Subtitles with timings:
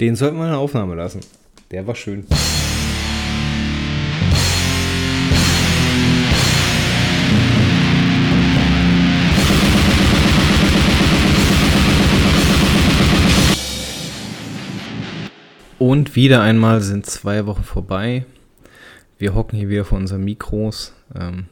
[0.00, 1.20] Den sollten wir in der Aufnahme lassen.
[1.70, 2.26] Der war schön.
[15.78, 18.24] Und wieder einmal sind zwei Wochen vorbei.
[19.18, 20.92] Wir hocken hier wieder vor unseren Mikros.
[21.14, 21.46] Ähm,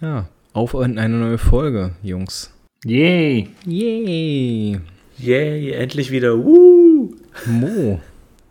[0.00, 2.50] ja, auf eine neue Folge, Jungs.
[2.86, 3.50] Yay!
[3.66, 4.80] Yay!
[5.18, 6.42] Yay, endlich wieder.
[6.42, 7.14] Woo!
[7.44, 8.00] Mo,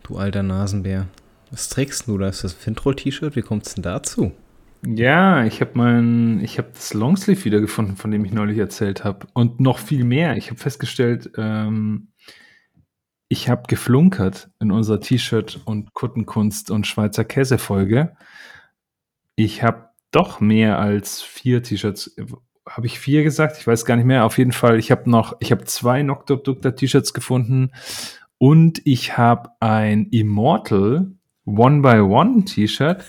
[0.03, 1.07] du alter Nasenbär.
[1.49, 2.27] Was trägst du da?
[2.27, 3.35] Ist das Fintroll-T-Shirt?
[3.35, 4.31] Wie kommt's denn dazu?
[4.85, 9.25] Ja, ich habe mein, ich habe das Longsleeve wiedergefunden, von dem ich neulich erzählt habe.
[9.33, 10.37] Und noch viel mehr.
[10.37, 12.09] Ich habe festgestellt, ähm,
[13.29, 18.15] ich habe geflunkert in unserer T-Shirt und Kuttenkunst und Schweizer Käse-Folge.
[19.35, 22.15] Ich habe doch mehr als vier T-Shirts.
[22.69, 23.57] Habe ich vier gesagt?
[23.59, 24.25] Ich weiß gar nicht mehr.
[24.25, 27.71] Auf jeden Fall, ich habe noch, ich habe zwei Noctodukter T-Shirts gefunden
[28.37, 31.11] und ich habe ein Immortal
[31.45, 33.03] One by One T-Shirt.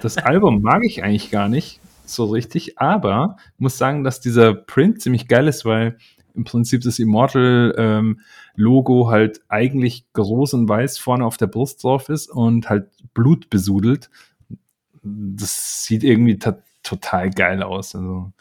[0.00, 5.02] Das Album mag ich eigentlich gar nicht so richtig, aber muss sagen, dass dieser Print
[5.02, 5.98] ziemlich geil ist, weil
[6.34, 8.20] im Prinzip das Immortal ähm,
[8.54, 13.50] Logo halt eigentlich groß und weiß vorne auf der Brust drauf ist und halt Blut
[13.50, 14.10] besudelt.
[15.02, 16.38] Das sieht irgendwie
[16.82, 17.94] total geil aus.
[17.94, 18.32] Also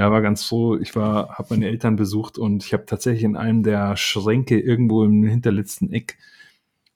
[0.00, 0.76] ja, war ganz froh.
[0.76, 5.04] Ich war, habe meine Eltern besucht und ich habe tatsächlich in einem der Schränke irgendwo
[5.04, 6.16] im hinterletzten Eck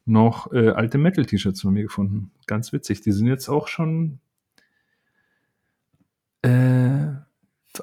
[0.07, 2.31] noch äh, alte Metal-T-Shirts von mir gefunden.
[2.47, 3.03] Ganz witzig.
[3.03, 4.21] Die sind jetzt auch schon
[6.41, 7.09] äh,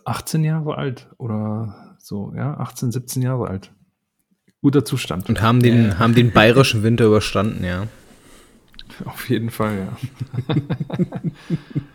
[0.06, 3.72] 18 Jahre alt oder so, ja, 18, 17 Jahre alt
[4.62, 5.30] guter Zustand.
[5.30, 6.00] Und haben den, ja.
[6.00, 7.88] haben den bayerischen Winter überstanden, ja.
[9.06, 10.56] Auf jeden Fall, ja.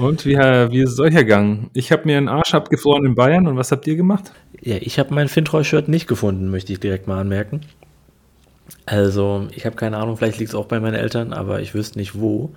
[0.00, 1.70] und wie, wie ist es euch ergangen?
[1.72, 4.32] Ich habe mir einen Arsch abgefroren in Bayern und was habt ihr gemacht?
[4.60, 7.60] Ja, ich habe mein Fintroy-Shirt nicht gefunden, möchte ich direkt mal anmerken.
[8.86, 11.98] Also, ich habe keine Ahnung, vielleicht liegt es auch bei meinen Eltern, aber ich wüsste
[11.98, 12.50] nicht wo.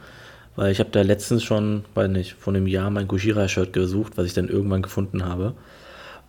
[0.56, 4.28] Weil ich habe da letztens schon, weiß nicht, vor einem Jahr mein Gujira-Shirt gesucht, was
[4.28, 5.56] ich dann irgendwann gefunden habe.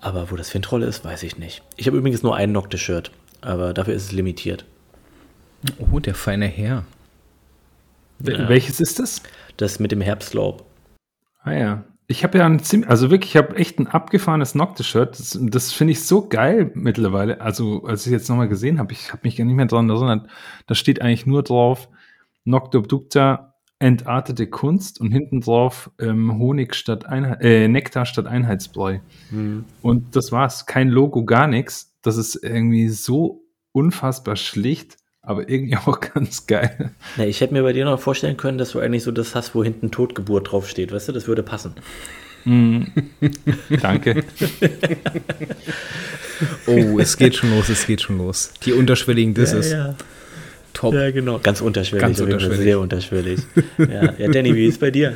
[0.00, 1.62] Aber wo das Fintroll ist, weiß ich nicht.
[1.76, 3.10] Ich habe übrigens nur ein Nocte-Shirt,
[3.42, 4.64] aber dafür ist es limitiert.
[5.78, 6.84] Oh, der feine Herr.
[8.20, 8.48] Ja.
[8.48, 9.22] Welches ist das?
[9.56, 10.64] Das mit dem Herbstlaub.
[11.44, 11.84] Ah ja.
[12.06, 15.18] Ich habe ja ein ziemlich, also wirklich, ich habe echt ein abgefahrenes Nocte-Shirt.
[15.18, 17.40] Das, das finde ich so geil mittlerweile.
[17.40, 20.28] Also, als ich jetzt nochmal gesehen habe, ich habe mich gar nicht mehr daran erinnert.
[20.66, 21.88] Da steht eigentlich nur drauf,
[22.44, 28.98] Noctobducta entartete Kunst und hinten drauf ähm, Honig statt Einheit, äh, Nektar statt Einheitsbräu.
[29.30, 29.64] Mhm.
[29.82, 30.66] Und das war's.
[30.66, 31.94] Kein Logo, gar nichts.
[32.02, 36.90] Das ist irgendwie so unfassbar schlicht, aber irgendwie auch ganz geil.
[37.16, 39.54] Na, ich hätte mir bei dir noch vorstellen können, dass du eigentlich so das hast,
[39.54, 40.92] wo hinten Totgeburt draufsteht.
[40.92, 41.74] Weißt du, das würde passen.
[42.44, 42.82] Mm.
[43.80, 44.16] Danke.
[46.66, 48.52] oh, es geht schon los, es geht schon los.
[48.64, 49.70] Die unterschwelligen Disses.
[49.70, 49.94] Ja, ja.
[50.74, 50.92] Top.
[50.92, 51.38] Ja, genau.
[51.38, 52.02] Ganz unterschwellig.
[52.02, 52.58] Ganz unterschwellig.
[52.58, 53.40] Sehr unterschwellig.
[53.78, 54.12] ja.
[54.18, 55.14] ja, Danny, wie ist es bei dir?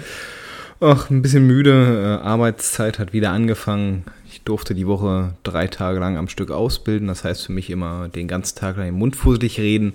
[0.81, 2.21] Ach, ein bisschen müde.
[2.23, 4.05] Äh, Arbeitszeit hat wieder angefangen.
[4.49, 7.09] Ich durfte die Woche drei Tage lang am Stück ausbilden.
[7.09, 9.93] Das heißt für mich immer den ganzen Tag lang im Mund fusselig reden.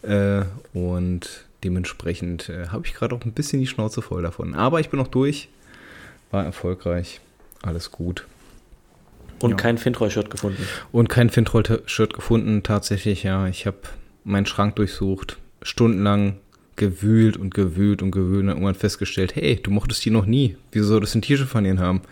[0.00, 4.54] Äh, und dementsprechend äh, habe ich gerade auch ein bisschen die Schnauze voll davon.
[4.54, 5.50] Aber ich bin noch durch.
[6.30, 7.20] War erfolgreich.
[7.60, 8.24] Alles gut.
[9.42, 9.56] Und ja.
[9.58, 10.66] kein Fintroll-Shirt gefunden.
[10.90, 13.48] Und kein Fintroll-Shirt gefunden, tatsächlich, ja.
[13.48, 13.76] Ich habe
[14.24, 16.38] meinen Schrank durchsucht, stundenlang
[16.76, 20.56] gewühlt und gewühlt und gewühlt und irgendwann festgestellt, hey, du mochtest die noch nie.
[20.72, 22.00] Wieso solltest du ein T-Shirt von ihnen haben?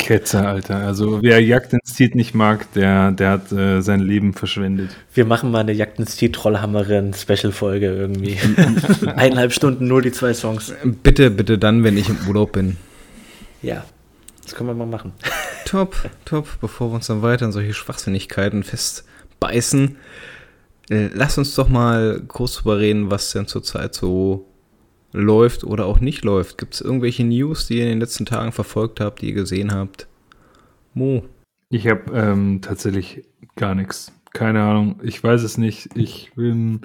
[0.00, 0.76] Ketzer, Alter.
[0.76, 4.96] Also wer Jagd ins Tiet nicht mag, der, der hat äh, sein Leben verschwendet.
[5.14, 8.38] Wir machen mal eine Jagd ins Tiet Trollhammerin Special-Folge irgendwie.
[9.06, 10.72] Eineinhalb Stunden nur die zwei Songs.
[11.02, 12.76] Bitte, bitte dann, wenn ich im Urlaub bin.
[13.62, 13.84] Ja,
[14.42, 15.12] das können wir mal machen.
[15.66, 15.94] Top,
[16.24, 16.48] top.
[16.60, 19.04] Bevor wir uns dann weiter in solche Schwachsinnigkeiten fest
[19.38, 19.96] beißen.
[20.90, 24.49] Äh, lass uns doch mal kurz drüber reden, was denn zurzeit so
[25.12, 26.58] läuft oder auch nicht läuft.
[26.58, 29.72] Gibt es irgendwelche News, die ihr in den letzten Tagen verfolgt habt, die ihr gesehen
[29.72, 30.08] habt?
[30.94, 31.24] Mo.
[31.68, 33.24] Ich habe ähm, tatsächlich
[33.56, 34.12] gar nichts.
[34.32, 35.00] Keine Ahnung.
[35.02, 35.90] Ich weiß es nicht.
[35.96, 36.80] Ich bin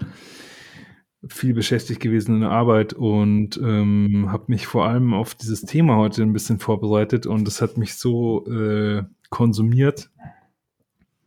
[1.28, 5.96] viel beschäftigt gewesen in der Arbeit und ähm, habe mich vor allem auf dieses Thema
[5.98, 10.12] heute ein bisschen vorbereitet und es hat mich so äh, konsumiert,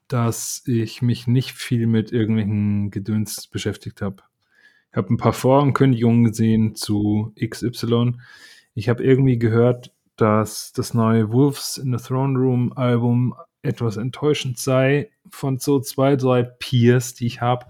[0.06, 4.23] dass ich mich nicht viel mit irgendwelchen Gedöns beschäftigt habe.
[4.99, 8.15] Ich habe ein paar Vorankündigungen gesehen zu XY.
[8.75, 14.59] Ich habe irgendwie gehört, dass das neue Wolves in the Throne Room Album etwas enttäuschend
[14.59, 17.67] sei von so zwei, drei Peers, die ich habe.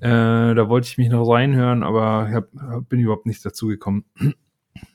[0.00, 2.48] Äh, da wollte ich mich noch reinhören, aber hab,
[2.88, 4.06] bin überhaupt nicht dazu gekommen.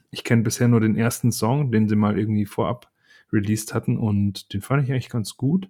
[0.10, 2.92] Ich kenne bisher nur den ersten Song, den sie mal irgendwie vorab
[3.32, 5.70] released hatten und den fand ich eigentlich ganz gut.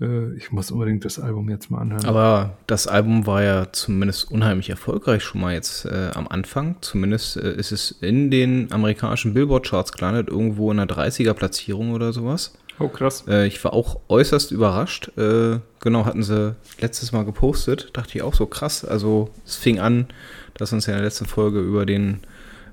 [0.00, 2.04] Äh, ich muss unbedingt das Album jetzt mal anhören.
[2.04, 6.76] Aber das Album war ja zumindest unheimlich erfolgreich schon mal jetzt äh, am Anfang.
[6.80, 12.52] Zumindest äh, ist es in den amerikanischen Billboard-Charts gelandet, irgendwo in einer 30er-Platzierung oder sowas.
[12.78, 13.24] Oh, krass.
[13.28, 15.12] Äh, ich war auch äußerst überrascht.
[15.18, 17.90] Äh, genau, hatten sie letztes Mal gepostet.
[17.92, 18.86] Dachte ich auch so krass.
[18.86, 20.06] Also es fing an,
[20.54, 22.20] dass wir uns ja in der letzten Folge über den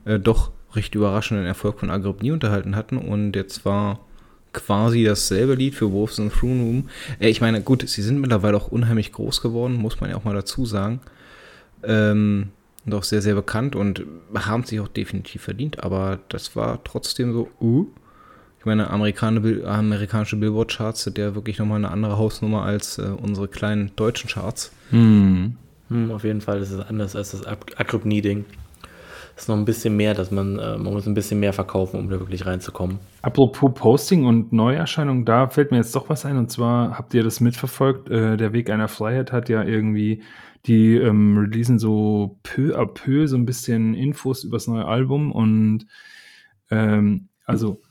[0.05, 2.97] äh, doch recht überraschenden Erfolg von Agrippni unterhalten hatten.
[2.97, 3.99] Und jetzt war
[4.57, 6.89] quasi dasselbe Lied für Wolves in the Throne Room.
[7.19, 10.23] Äh, ich meine, gut, sie sind mittlerweile auch unheimlich groß geworden, muss man ja auch
[10.23, 10.99] mal dazu sagen.
[11.83, 12.49] Ähm,
[12.85, 15.83] und auch sehr, sehr bekannt und haben sich auch definitiv verdient.
[15.83, 17.85] Aber das war trotzdem so, uh.
[18.59, 23.91] Ich meine, amerikanische Billboard-Charts sind ja wirklich nochmal eine andere Hausnummer als äh, unsere kleinen
[23.95, 24.71] deutschen Charts.
[24.89, 25.55] Hm.
[25.89, 28.45] Hm, auf jeden Fall ist es anders als das Agrippni-Ding
[29.37, 32.09] ist noch ein bisschen mehr, dass man, äh, man muss ein bisschen mehr verkaufen, um
[32.09, 32.99] da wirklich reinzukommen.
[33.21, 36.37] Apropos Posting und Neuerscheinungen, da fällt mir jetzt doch was ein.
[36.37, 38.09] Und zwar habt ihr das mitverfolgt?
[38.09, 40.23] Äh, der Weg einer Freiheit hat ja irgendwie,
[40.65, 45.31] die ähm, releasen so peu à peu so ein bisschen Infos über das neue Album
[45.31, 45.85] und
[46.71, 47.81] ähm, also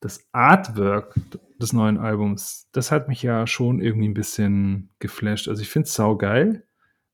[0.00, 1.14] das Artwork
[1.60, 5.48] des neuen Albums, das hat mich ja schon irgendwie ein bisschen geflasht.
[5.48, 6.64] Also ich finde es saugeil,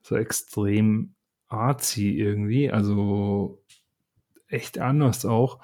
[0.02, 1.14] so extrem
[1.48, 3.59] artsy irgendwie, also
[4.50, 5.58] echt anders auch.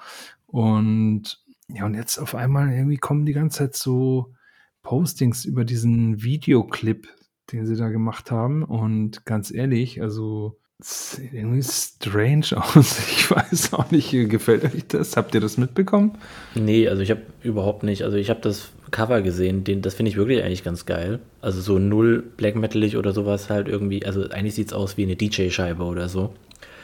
[0.47, 4.33] Und ja, und jetzt auf einmal irgendwie kommen die ganze Zeit so
[4.81, 7.07] Postings über diesen Videoclip,
[7.51, 8.63] den sie da gemacht haben.
[8.63, 12.99] Und ganz ehrlich, also sieht irgendwie strange aus.
[13.09, 15.17] Ich weiß auch nicht, gefällt euch das?
[15.17, 16.17] Habt ihr das mitbekommen?
[16.55, 18.03] Nee, also ich habe überhaupt nicht.
[18.03, 21.19] Also ich habe das Cover gesehen, den, das finde ich wirklich eigentlich ganz geil.
[21.41, 24.05] Also so null Black Metalig oder sowas halt irgendwie.
[24.05, 26.33] Also eigentlich sieht es aus wie eine DJ-Scheibe oder so.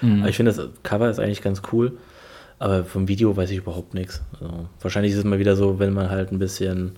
[0.03, 0.19] Mhm.
[0.19, 1.93] Aber ich finde, das Cover ist eigentlich ganz cool.
[2.59, 4.21] Aber vom Video weiß ich überhaupt nichts.
[4.39, 6.93] Also, wahrscheinlich ist es mal wieder so, wenn man halt ein bisschen,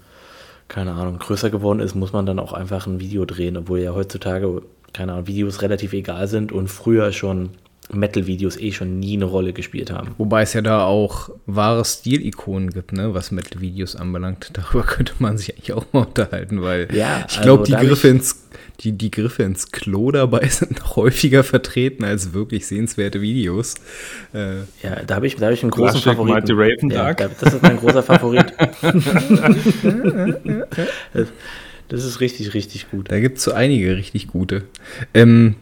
[0.68, 3.94] keine Ahnung, größer geworden ist, muss man dann auch einfach ein Video drehen, obwohl ja
[3.94, 4.62] heutzutage,
[4.94, 7.52] keine Ahnung, Videos relativ egal sind und früher schon
[7.94, 10.16] Metal-Videos eh schon nie eine Rolle gespielt haben.
[10.18, 14.50] Wobei es ja da auch wahre Stilikonen gibt, ne, was Metal-Videos anbelangt.
[14.54, 18.08] Darüber könnte man sich eigentlich auch mal unterhalten, weil ja, ich glaube, also die Griffe
[18.08, 18.42] ins
[18.82, 23.76] die, die Griffe ins Klo dabei sind noch häufiger vertreten als wirklich sehenswerte Videos.
[24.34, 26.50] Äh, ja, da habe ich, hab ich einen großen Favorit.
[26.92, 28.54] Ja, das ist mein großer Favorit.
[31.88, 33.12] das ist richtig, richtig gut.
[33.12, 34.64] Da gibt es so einige richtig gute.
[35.14, 35.56] Ähm,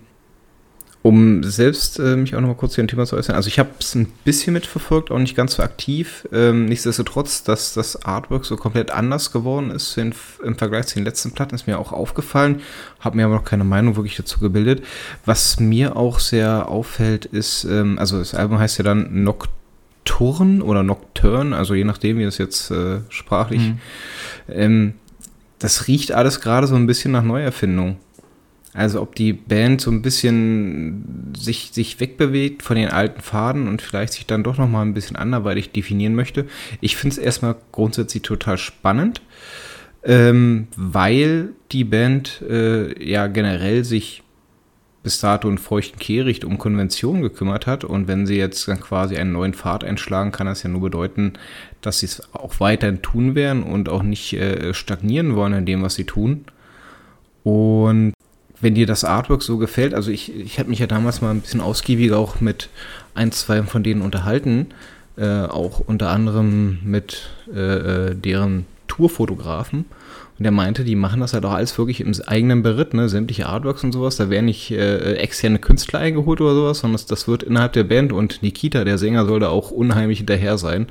[1.04, 3.36] um selbst äh, mich auch noch mal kurz zu dem Thema zu äußern.
[3.36, 6.26] Also ich habe es ein bisschen mitverfolgt, auch nicht ganz so aktiv.
[6.32, 11.04] Ähm, nichtsdestotrotz, dass das Artwork so komplett anders geworden ist in, im Vergleich zu den
[11.04, 12.62] letzten Platten, ist mir auch aufgefallen.
[13.02, 14.86] Habe mir aber noch keine Meinung wirklich dazu gebildet.
[15.26, 20.84] Was mir auch sehr auffällt, ist, ähm, also das Album heißt ja dann Nocturne oder
[20.84, 23.62] Nocturne, also je nachdem, wie es jetzt äh, sprachlich.
[23.62, 23.80] Mhm.
[24.48, 24.94] Ähm,
[25.60, 27.98] das riecht alles gerade so ein bisschen nach Neuerfindung.
[28.74, 33.82] Also ob die Band so ein bisschen sich, sich wegbewegt von den alten Faden und
[33.82, 36.48] vielleicht sich dann doch nochmal ein bisschen anderweitig definieren möchte.
[36.82, 39.22] Ich finde es erstmal grundsätzlich total spannend,
[40.04, 44.24] ähm, weil die Band äh, ja generell sich
[45.04, 47.84] bis dato in feuchten Kehricht um Konventionen gekümmert hat.
[47.84, 51.34] Und wenn sie jetzt dann quasi einen neuen Pfad einschlagen, kann das ja nur bedeuten,
[51.82, 55.84] dass sie es auch weiterhin tun werden und auch nicht äh, stagnieren wollen in dem,
[55.84, 56.46] was sie tun.
[57.44, 58.14] Und
[58.64, 61.42] wenn dir das Artwork so gefällt, also ich, ich habe mich ja damals mal ein
[61.42, 62.70] bisschen ausgiebiger auch mit
[63.14, 64.68] ein, zwei von denen unterhalten,
[65.18, 67.60] äh, auch unter anderem mit äh,
[68.10, 69.86] äh, deren Tourfotografen.
[70.40, 73.08] Und der meinte, die machen das halt auch alles wirklich im eigenen Beritt, ne?
[73.08, 74.16] sämtliche Artworks und sowas.
[74.16, 77.84] Da werden nicht äh, externe Künstler eingeholt oder sowas, sondern das, das, wird innerhalb der
[77.84, 80.88] Band und Nikita, der Sänger, soll da auch unheimlich hinterher sein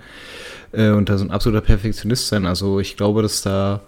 [0.73, 2.47] äh, und da so ein absoluter Perfektionist sein.
[2.47, 3.81] Also ich glaube, dass da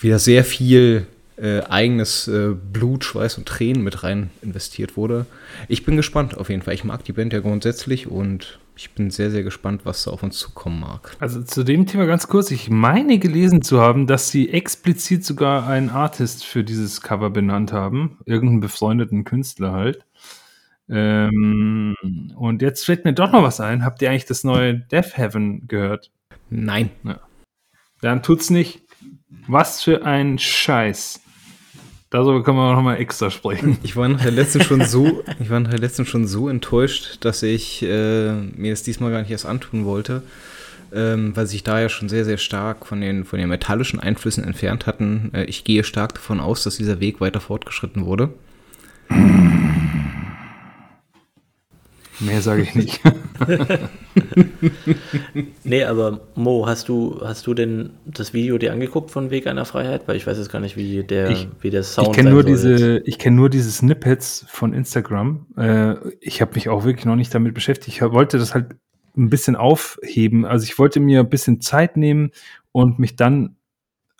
[0.00, 1.06] wieder sehr viel
[1.40, 5.26] äh, eigenes äh, Blut, Schweiß und Tränen mit rein investiert wurde.
[5.68, 6.74] Ich bin gespannt auf jeden Fall.
[6.74, 10.22] Ich mag die Band ja grundsätzlich und ich bin sehr, sehr gespannt, was da auf
[10.22, 11.16] uns zukommen mag.
[11.20, 12.50] Also zu dem Thema ganz kurz.
[12.50, 17.72] Ich meine gelesen zu haben, dass sie explizit sogar einen Artist für dieses Cover benannt
[17.72, 18.18] haben.
[18.24, 20.04] Irgendeinen befreundeten Künstler halt.
[20.88, 21.94] Ähm,
[22.36, 23.84] und jetzt fällt mir doch noch was ein.
[23.84, 26.10] Habt ihr eigentlich das neue Death Heaven gehört?
[26.48, 26.90] Nein.
[27.04, 27.20] Ja.
[28.00, 28.82] Dann tut's nicht.
[29.46, 31.20] Was für ein Scheiß.
[32.10, 33.78] Darüber können wir noch mal extra sprechen.
[33.84, 37.18] Ich war nach der letzten schon so, ich war nach der letzten schon so enttäuscht,
[37.20, 40.24] dass ich äh, mir das diesmal gar nicht erst antun wollte,
[40.92, 44.42] ähm, weil sich da ja schon sehr, sehr stark von den, von den metallischen Einflüssen
[44.42, 45.30] entfernt hatten.
[45.34, 48.30] Äh, ich gehe stark davon aus, dass dieser Weg weiter fortgeschritten wurde.
[52.20, 53.00] Mehr sage ich nicht.
[55.64, 59.64] nee, aber Mo, hast du, hast du denn das Video dir angeguckt von Weg einer
[59.64, 60.06] Freiheit?
[60.06, 62.44] Weil ich weiß jetzt gar nicht, wie der, ich, wie der Sound ich kenne nur
[62.44, 65.46] diese, Ich kenne nur diese Snippets von Instagram.
[65.56, 67.96] Äh, ich habe mich auch wirklich noch nicht damit beschäftigt.
[67.96, 68.76] Ich wollte das halt
[69.16, 70.44] ein bisschen aufheben.
[70.44, 72.30] Also ich wollte mir ein bisschen Zeit nehmen
[72.72, 73.56] und mich dann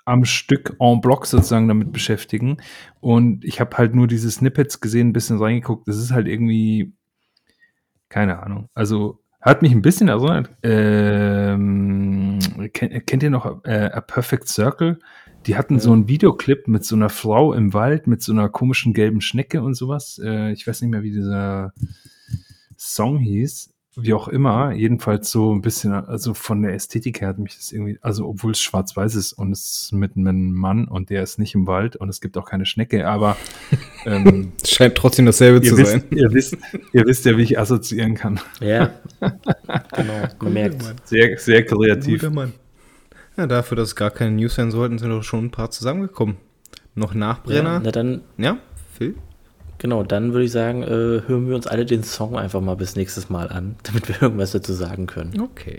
[0.05, 2.57] am Stück en bloc sozusagen damit beschäftigen.
[3.01, 5.87] Und ich habe halt nur diese Snippets gesehen, ein bisschen reingeguckt.
[5.87, 6.93] Das ist halt irgendwie,
[8.11, 8.69] keine Ahnung.
[8.75, 10.51] Also hat mich ein bisschen erinnert.
[10.63, 12.39] Ähm,
[12.75, 14.99] kennt, kennt, ihr noch äh, A Perfect Circle?
[15.47, 15.81] Die hatten ja.
[15.81, 19.63] so einen Videoclip mit so einer Frau im Wald, mit so einer komischen gelben Schnecke
[19.63, 20.21] und sowas.
[20.23, 21.73] Äh, ich weiß nicht mehr, wie dieser
[22.77, 27.39] Song hieß wie auch immer, jedenfalls so ein bisschen, also von der Ästhetik her hat
[27.39, 31.11] mich das irgendwie, also obwohl es schwarz-weiß ist und es ist mit einem Mann und
[31.11, 33.37] der ist nicht im Wald und es gibt auch keine Schnecke, aber
[34.07, 36.05] ähm, scheint trotzdem dasselbe zu wisst, sein.
[36.11, 36.57] Ihr wisst,
[36.93, 38.39] ihr wisst ja, wie ich assoziieren kann.
[38.61, 40.85] Ja, genau, gemerkt.
[41.05, 42.21] Sehr, sehr kreativ.
[42.21, 42.53] Guter Mann.
[43.37, 46.37] Ja, dafür, dass es gar keine News sein sollten, sind doch schon ein paar zusammengekommen.
[46.95, 47.75] Noch Nachbrenner.
[47.75, 48.21] Ja, na dann.
[48.37, 48.59] Ja,
[48.97, 49.17] Phil?
[49.81, 52.97] Genau, dann würde ich sagen, äh, hören wir uns alle den Song einfach mal bis
[52.97, 55.41] nächstes Mal an, damit wir irgendwas dazu sagen können.
[55.41, 55.79] Okay.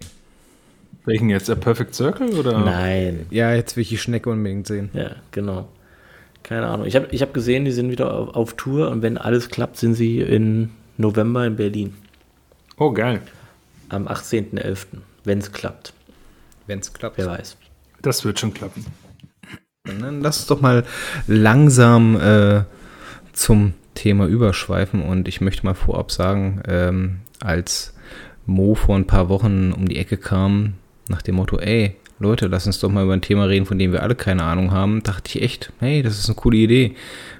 [1.05, 1.49] Welchen jetzt?
[1.49, 2.59] Der Perfect Circle oder?
[2.59, 3.27] Nein.
[3.29, 4.89] Ja, jetzt will ich die Schnecke unbedingt sehen.
[4.93, 5.67] Ja, genau.
[6.41, 6.87] Keine Ahnung.
[6.87, 9.77] Ich habe ich hab gesehen, die sind wieder auf, auf, Tour und wenn alles klappt,
[9.77, 11.93] sind sie in November in Berlin.
[12.77, 13.21] Oh, geil.
[13.89, 14.85] Am 18.11.,
[15.25, 15.93] wenn es klappt.
[16.65, 17.19] Wenn es klappt.
[17.19, 17.55] Wer weiß.
[18.01, 18.83] Das wird schon klappen.
[19.83, 20.85] Dann lass uns doch mal
[21.27, 22.63] langsam äh,
[23.33, 27.95] zum Thema überschweifen und ich möchte mal vorab sagen, ähm, als
[28.47, 30.73] Mo vor ein paar Wochen um die Ecke kam,
[31.07, 33.91] nach dem Motto, ey, Leute, lass uns doch mal über ein Thema reden, von dem
[33.91, 36.95] wir alle keine Ahnung haben, dachte ich echt, hey, das ist eine coole Idee.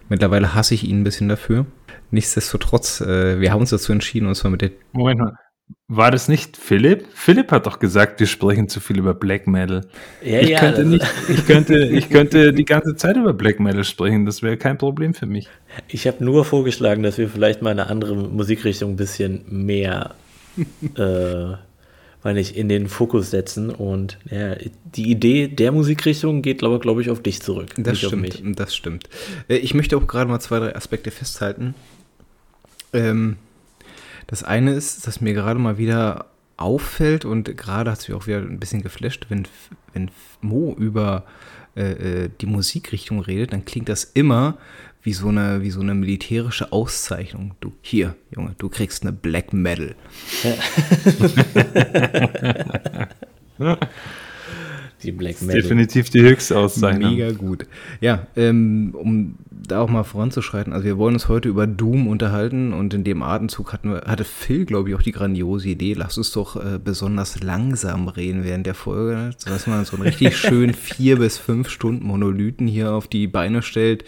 [0.08, 1.65] Mittlerweile hasse ich ihn ein bisschen dafür.
[2.12, 4.72] Nichtsdestotrotz, äh, wir haben uns dazu entschieden, uns mal mit der.
[4.91, 5.34] Moment mal,
[5.88, 7.06] war das nicht Philipp?
[7.13, 9.88] Philipp hat doch gesagt, wir sprechen zu viel über Black Metal.
[10.24, 13.84] Ja, ich, ja, könnte nicht, ich, könnte, ich könnte die ganze Zeit über Black Metal
[13.84, 15.48] sprechen, das wäre kein Problem für mich.
[15.88, 20.16] Ich habe nur vorgeschlagen, dass wir vielleicht mal eine andere Musikrichtung ein bisschen mehr
[20.96, 21.56] äh,
[22.24, 24.56] weil ich in den Fokus setzen und ja,
[24.96, 27.74] die Idee der Musikrichtung geht, glaube glaub ich, auf dich zurück.
[27.78, 29.10] Das stimmt, das stimmt.
[29.48, 31.74] Äh, ich möchte auch gerade mal zwei, drei Aspekte festhalten.
[32.94, 33.38] Ähm,
[34.32, 36.26] das eine ist, dass mir gerade mal wieder
[36.58, 39.48] auffällt und gerade hat es mich auch wieder ein bisschen geflasht, wenn,
[39.94, 40.10] wenn
[40.42, 41.26] Mo über
[41.76, 44.58] äh, äh, die Musikrichtung redet, dann klingt das immer
[45.04, 47.56] wie so eine, wie so eine militärische Auszeichnung.
[47.60, 49.96] Du, hier, Junge, du kriegst eine Black Medal.
[53.60, 53.78] Ja.
[55.03, 55.62] Die Black Metal.
[55.62, 57.12] Definitiv die höchste Auszeichnung.
[57.12, 57.65] Mega gut.
[58.00, 62.74] Ja, ähm, um da auch mal voranzuschreiten, also wir wollen uns heute über Doom unterhalten
[62.74, 66.17] und in dem Atemzug hatten wir, hatte Phil, glaube ich, auch die grandiose Idee, lass
[66.17, 70.74] uns doch äh, besonders langsam reden während der Folge, sodass man so einen richtig schön
[70.74, 74.03] vier bis fünf Stunden Monolithen hier auf die Beine stellt.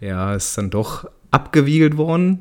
[0.00, 2.40] Ja, ist dann doch abgewiegelt worden.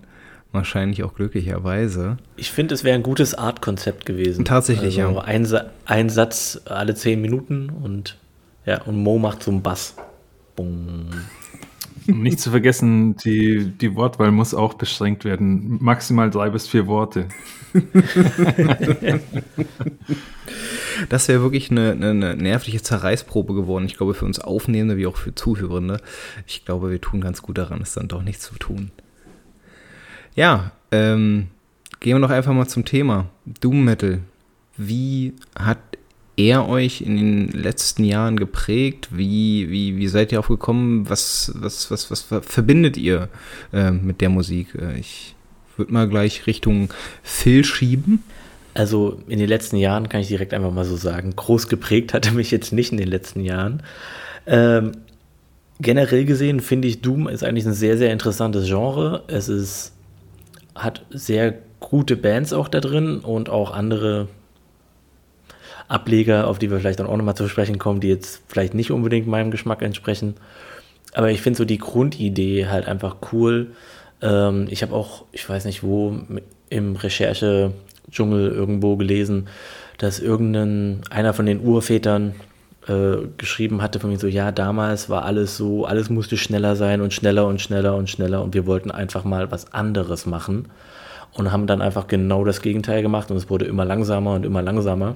[0.55, 2.17] Wahrscheinlich auch glücklicherweise.
[2.38, 4.45] Ich finde, es wäre ein gutes Artkonzept gewesen.
[4.45, 5.21] Tatsächlich, also ja.
[5.21, 5.47] Ein,
[5.85, 8.17] ein, Satz alle zehn Minuten und
[8.65, 9.95] ja, und Mo macht so einen Bass.
[10.55, 11.09] Bum.
[12.07, 15.77] Nicht zu vergessen, die, die Wortwahl muss auch beschränkt werden.
[15.81, 17.27] Maximal drei bis vier Worte.
[21.09, 23.85] das wäre wirklich eine, eine, nervliche Zerreißprobe geworden.
[23.85, 26.00] Ich glaube, für uns Aufnehmende wie auch für Zuhörende.
[26.47, 28.91] Ich glaube, wir tun ganz gut daran, es dann doch nicht zu tun.
[30.35, 31.47] Ja, ähm,
[31.99, 33.29] gehen wir doch einfach mal zum Thema.
[33.61, 34.19] Doom Metal.
[34.77, 35.79] Wie hat
[36.37, 39.09] er euch in den letzten Jahren geprägt?
[39.11, 41.09] Wie, wie, wie seid ihr aufgekommen?
[41.09, 43.29] Was, was, was, was verbindet ihr
[43.71, 44.75] äh, mit der Musik?
[44.75, 45.35] Äh, ich
[45.77, 46.89] würde mal gleich Richtung
[47.23, 48.23] Phil schieben.
[48.73, 52.33] Also in den letzten Jahren kann ich direkt einfach mal so sagen, groß geprägt hatte
[52.33, 53.81] mich jetzt nicht in den letzten Jahren.
[54.45, 54.91] Ähm,
[55.79, 59.23] generell gesehen finde ich Doom ist eigentlich ein sehr, sehr interessantes Genre.
[59.27, 59.94] Es ist
[60.75, 64.27] hat sehr gute Bands auch da drin und auch andere
[65.88, 68.91] Ableger, auf die wir vielleicht dann auch nochmal zu sprechen kommen, die jetzt vielleicht nicht
[68.91, 70.36] unbedingt meinem Geschmack entsprechen.
[71.13, 73.72] Aber ich finde so die Grundidee halt einfach cool.
[74.22, 76.17] Ähm, ich habe auch, ich weiß nicht wo,
[76.70, 79.48] im Recherche-Dschungel irgendwo gelesen,
[79.98, 82.36] dass irgendein, einer von den Urvätern
[82.87, 87.01] äh, geschrieben hatte von mir so, ja, damals war alles so, alles musste schneller sein
[87.01, 90.67] und schneller und schneller und schneller und wir wollten einfach mal was anderes machen
[91.33, 94.61] und haben dann einfach genau das Gegenteil gemacht und es wurde immer langsamer und immer
[94.61, 95.15] langsamer.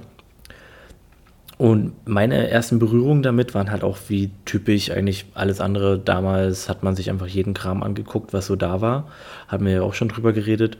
[1.58, 5.98] Und meine ersten Berührungen damit waren halt auch wie typisch eigentlich alles andere.
[5.98, 9.08] Damals hat man sich einfach jeden Kram angeguckt, was so da war.
[9.46, 10.78] Haben wir ja auch schon drüber geredet.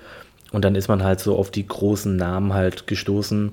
[0.52, 3.52] und dann ist man halt so auf die großen Namen halt gestoßen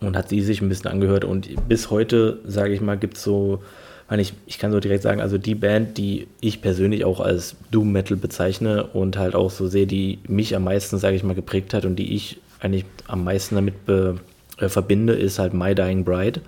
[0.00, 1.24] und hat sie sich ein bisschen angehört.
[1.24, 3.62] Und bis heute, sage ich mal, gibt es so,
[4.16, 7.92] ich, ich kann so direkt sagen, also die Band, die ich persönlich auch als Doom
[7.92, 11.74] Metal bezeichne und halt auch so sehe, die mich am meisten, sage ich mal, geprägt
[11.74, 14.18] hat und die ich eigentlich am meisten damit be,
[14.58, 16.40] äh, verbinde, ist halt My Dying Bride,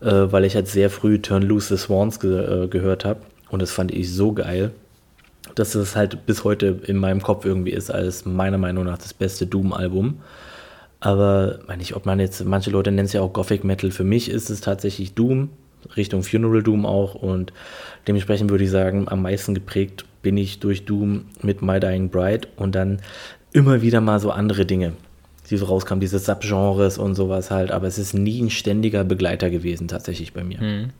[0.00, 3.60] äh, weil ich halt sehr früh Turn Loose the Swans ge, äh, gehört habe und
[3.60, 4.72] das fand ich so geil,
[5.54, 9.12] dass es halt bis heute in meinem Kopf irgendwie ist als meiner Meinung nach das
[9.12, 10.20] beste Doom-Album.
[11.00, 13.90] Aber meine ich, ob man jetzt, manche Leute nennen es ja auch Gothic Metal.
[13.90, 15.48] Für mich ist es tatsächlich Doom,
[15.96, 17.14] Richtung Funeral Doom auch.
[17.14, 17.52] Und
[18.06, 22.48] dementsprechend würde ich sagen, am meisten geprägt bin ich durch Doom mit My Dying Bride
[22.56, 23.00] und dann
[23.52, 24.92] immer wieder mal so andere Dinge,
[25.48, 27.70] die so rauskamen, diese Subgenres und sowas halt.
[27.70, 30.60] Aber es ist nie ein ständiger Begleiter gewesen, tatsächlich bei mir.
[30.60, 30.90] Hm.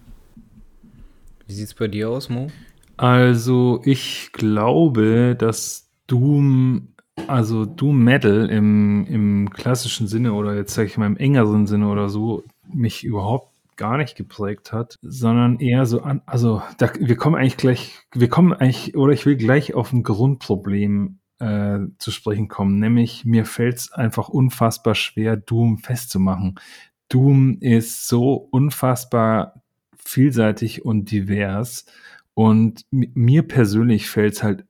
[1.46, 2.48] Wie sieht es bei dir aus, Mo?
[2.96, 6.88] Also, ich glaube, dass Doom
[7.28, 11.88] also Doom Metal im, im klassischen Sinne oder jetzt sage ich mal im engeren Sinne
[11.88, 17.16] oder so mich überhaupt gar nicht geprägt hat, sondern eher so an, also da, wir
[17.16, 22.10] kommen eigentlich gleich, wir kommen eigentlich, oder ich will gleich auf ein Grundproblem äh, zu
[22.10, 26.60] sprechen kommen, nämlich mir fällt es einfach unfassbar schwer, Doom festzumachen.
[27.08, 29.62] Doom ist so unfassbar
[29.96, 31.86] vielseitig und divers
[32.34, 34.64] und mir persönlich fällt es halt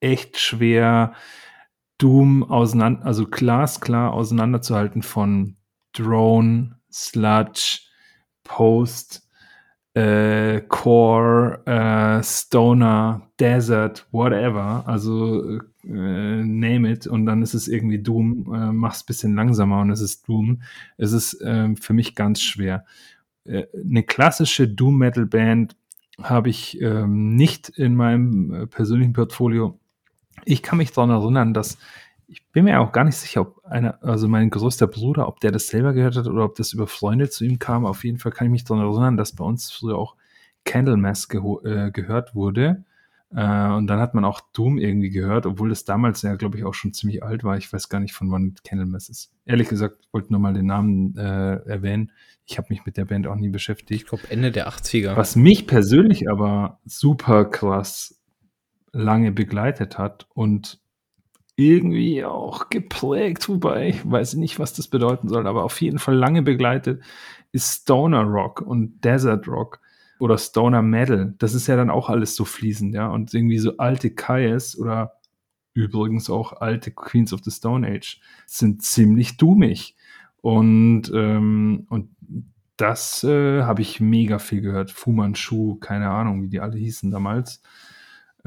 [0.00, 1.12] echt schwer,
[1.98, 5.56] Doom auseinander, also glasklar auseinanderzuhalten von
[5.92, 7.80] Drone, Sludge,
[8.44, 9.28] Post,
[9.94, 14.84] äh, Core, äh, Stoner, Desert, whatever.
[14.86, 18.52] Also äh, name it und dann ist es irgendwie Doom.
[18.54, 20.62] Äh, mach's bisschen langsamer und es ist Doom.
[20.96, 22.84] Es ist äh, für mich ganz schwer.
[23.44, 25.76] Äh, eine klassische Doom Metal Band
[26.22, 29.78] habe ich ähm, nicht in meinem äh, persönlichen Portfolio
[30.44, 31.78] ich kann mich daran erinnern, dass
[32.28, 35.50] ich bin mir auch gar nicht sicher, ob einer, also mein größter Bruder, ob der
[35.50, 37.86] das selber gehört hat oder ob das über Freunde zu ihm kam.
[37.86, 40.14] Auf jeden Fall kann ich mich daran erinnern, dass bei uns früher auch
[40.64, 42.84] Candlemass ge äh, gehört wurde.
[43.34, 46.64] Äh, und dann hat man auch Doom irgendwie gehört, obwohl das damals ja, glaube ich,
[46.64, 47.56] auch schon ziemlich alt war.
[47.56, 49.32] Ich weiß gar nicht, von wann Candlemass ist.
[49.46, 52.12] Ehrlich gesagt, wollte nur mal den Namen äh, erwähnen.
[52.44, 54.02] Ich habe mich mit der Band auch nie beschäftigt.
[54.02, 55.16] Ich glaube, Ende der 80er.
[55.16, 58.17] Was mich persönlich aber super krass
[58.98, 60.80] lange begleitet hat und
[61.56, 66.14] irgendwie auch geprägt, wobei ich weiß nicht, was das bedeuten soll, aber auf jeden Fall
[66.14, 67.02] lange begleitet,
[67.52, 69.80] ist Stoner Rock und Desert Rock
[70.18, 71.34] oder Stoner Metal.
[71.38, 73.08] Das ist ja dann auch alles so fließend, ja.
[73.08, 75.14] Und irgendwie so alte Kais oder
[75.74, 79.96] übrigens auch alte Queens of the Stone Age sind ziemlich dummig.
[80.40, 82.10] Und, ähm, und
[82.76, 84.90] das äh, habe ich mega viel gehört.
[84.90, 87.62] Fu Manchu, keine Ahnung, wie die alle hießen damals.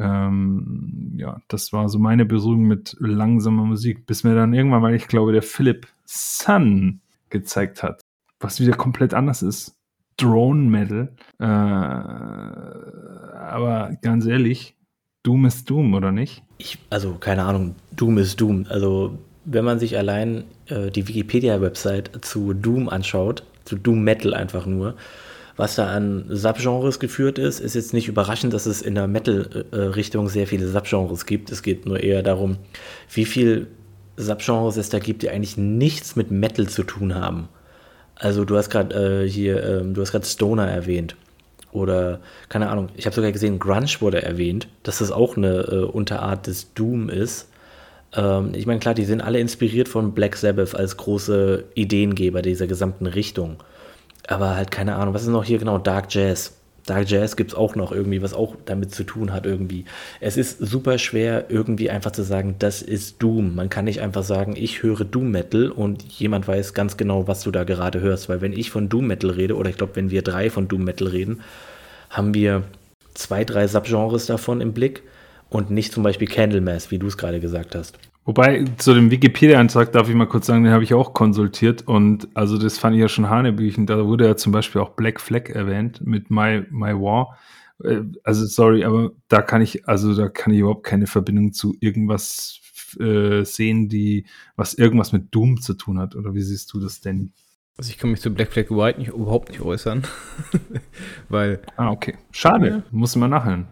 [0.01, 4.93] Ähm, ja, das war so meine Berührung mit langsamer Musik, bis mir dann irgendwann mal,
[4.93, 8.01] ich glaube, der Philipp Sun gezeigt hat,
[8.39, 9.77] was wieder komplett anders ist.
[10.17, 11.13] Drone Metal.
[11.39, 11.45] Äh,
[13.41, 14.75] aber ganz ehrlich,
[15.23, 16.43] Doom ist Doom, oder nicht?
[16.57, 18.65] Ich, also, keine Ahnung, Doom ist Doom.
[18.69, 24.65] Also, wenn man sich allein äh, die Wikipedia-Website zu Doom anschaut, zu Doom Metal einfach
[24.65, 24.95] nur,
[25.61, 30.27] was da an Subgenres geführt ist, ist jetzt nicht überraschend, dass es in der Metal-Richtung
[30.27, 31.51] sehr viele Subgenres gibt.
[31.51, 32.57] Es geht nur eher darum,
[33.13, 33.67] wie viel
[34.17, 37.47] Subgenres es da gibt, die eigentlich nichts mit Metal zu tun haben.
[38.15, 41.15] Also du hast gerade äh, hier, äh, du hast gerade Stoner erwähnt.
[41.71, 45.83] Oder, keine Ahnung, ich habe sogar gesehen, Grunge wurde erwähnt, dass das auch eine äh,
[45.83, 47.49] Unterart des Doom ist.
[48.15, 52.65] Ähm, ich meine, klar, die sind alle inspiriert von Black Sabbath als große Ideengeber dieser
[52.65, 53.57] gesamten Richtung.
[54.27, 55.77] Aber halt keine Ahnung, was ist noch hier genau?
[55.77, 56.53] Dark Jazz.
[56.85, 59.85] Dark Jazz gibt es auch noch irgendwie, was auch damit zu tun hat irgendwie.
[60.19, 63.55] Es ist super schwer irgendwie einfach zu sagen, das ist Doom.
[63.55, 67.43] Man kann nicht einfach sagen, ich höre Doom Metal und jemand weiß ganz genau, was
[67.43, 68.29] du da gerade hörst.
[68.29, 70.83] Weil wenn ich von Doom Metal rede, oder ich glaube, wenn wir drei von Doom
[70.83, 71.41] Metal reden,
[72.09, 72.63] haben wir
[73.13, 75.03] zwei, drei Subgenres davon im Blick
[75.49, 77.97] und nicht zum Beispiel Candlemass, wie du es gerade gesagt hast.
[78.23, 82.27] Wobei, zu dem Wikipedia-Eintrag darf ich mal kurz sagen, den habe ich auch konsultiert und
[82.35, 83.87] also das fand ich ja schon Hanebüchen.
[83.87, 87.37] Da wurde ja zum Beispiel auch Black Flag erwähnt mit My, My War.
[87.83, 91.75] Äh, also sorry, aber da kann ich, also da kann ich überhaupt keine Verbindung zu
[91.79, 92.61] irgendwas
[92.99, 96.15] äh, sehen, die, was irgendwas mit Doom zu tun hat.
[96.15, 97.33] Oder wie siehst du das denn?
[97.77, 100.03] Also ich kann mich zu Black Flag White nicht, überhaupt nicht äußern.
[101.29, 101.61] Weil.
[101.75, 102.17] Ah, okay.
[102.31, 102.67] Schade.
[102.67, 102.83] Ja.
[102.91, 103.69] Muss man nachhören.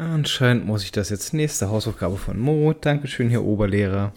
[0.00, 2.72] Anscheinend muss ich das jetzt nächste Hausaufgabe von Mo.
[2.72, 4.14] Dankeschön, Herr Oberlehrer.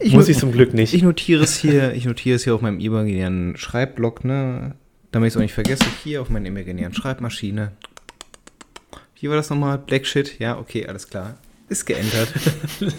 [0.00, 0.94] Ich muss ich zum Glück nicht.
[0.94, 4.74] Ich notiere es hier, ich notiere es hier auf meinem imaginären Schreibblock, ne?
[5.12, 7.72] Damit ich es auch nicht vergesse, hier auf meiner imaginären Schreibmaschine.
[9.20, 9.76] Wie war das nochmal?
[9.76, 10.38] Black Shit?
[10.38, 11.36] Ja, okay, alles klar.
[11.68, 12.32] ist geändert.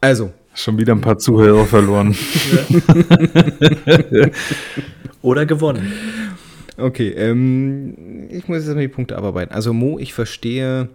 [0.00, 0.32] also.
[0.56, 2.14] Schon wieder ein paar Zuhörer verloren.
[5.22, 5.92] Oder gewonnen.
[6.76, 9.54] Okay, ähm, ich muss jetzt mal die Punkte abarbeiten.
[9.54, 10.88] Also Mo, ich verstehe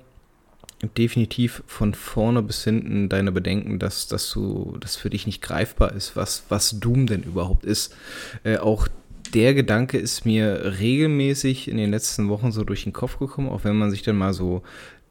[0.97, 5.93] definitiv von vorne bis hinten deine Bedenken, dass, dass du, das für dich nicht greifbar
[5.93, 7.95] ist, was, was Doom denn überhaupt ist.
[8.43, 8.87] Äh, auch
[9.33, 13.63] der Gedanke ist mir regelmäßig in den letzten Wochen so durch den Kopf gekommen, auch
[13.63, 14.63] wenn man sich dann mal so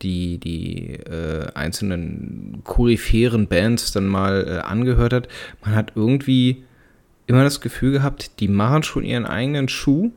[0.03, 5.29] die, die äh, einzelnen koryphären Bands dann mal äh, angehört hat.
[5.65, 6.65] Man hat irgendwie
[7.27, 10.13] immer das Gefühl gehabt, die machen schon ihren eigenen Schuh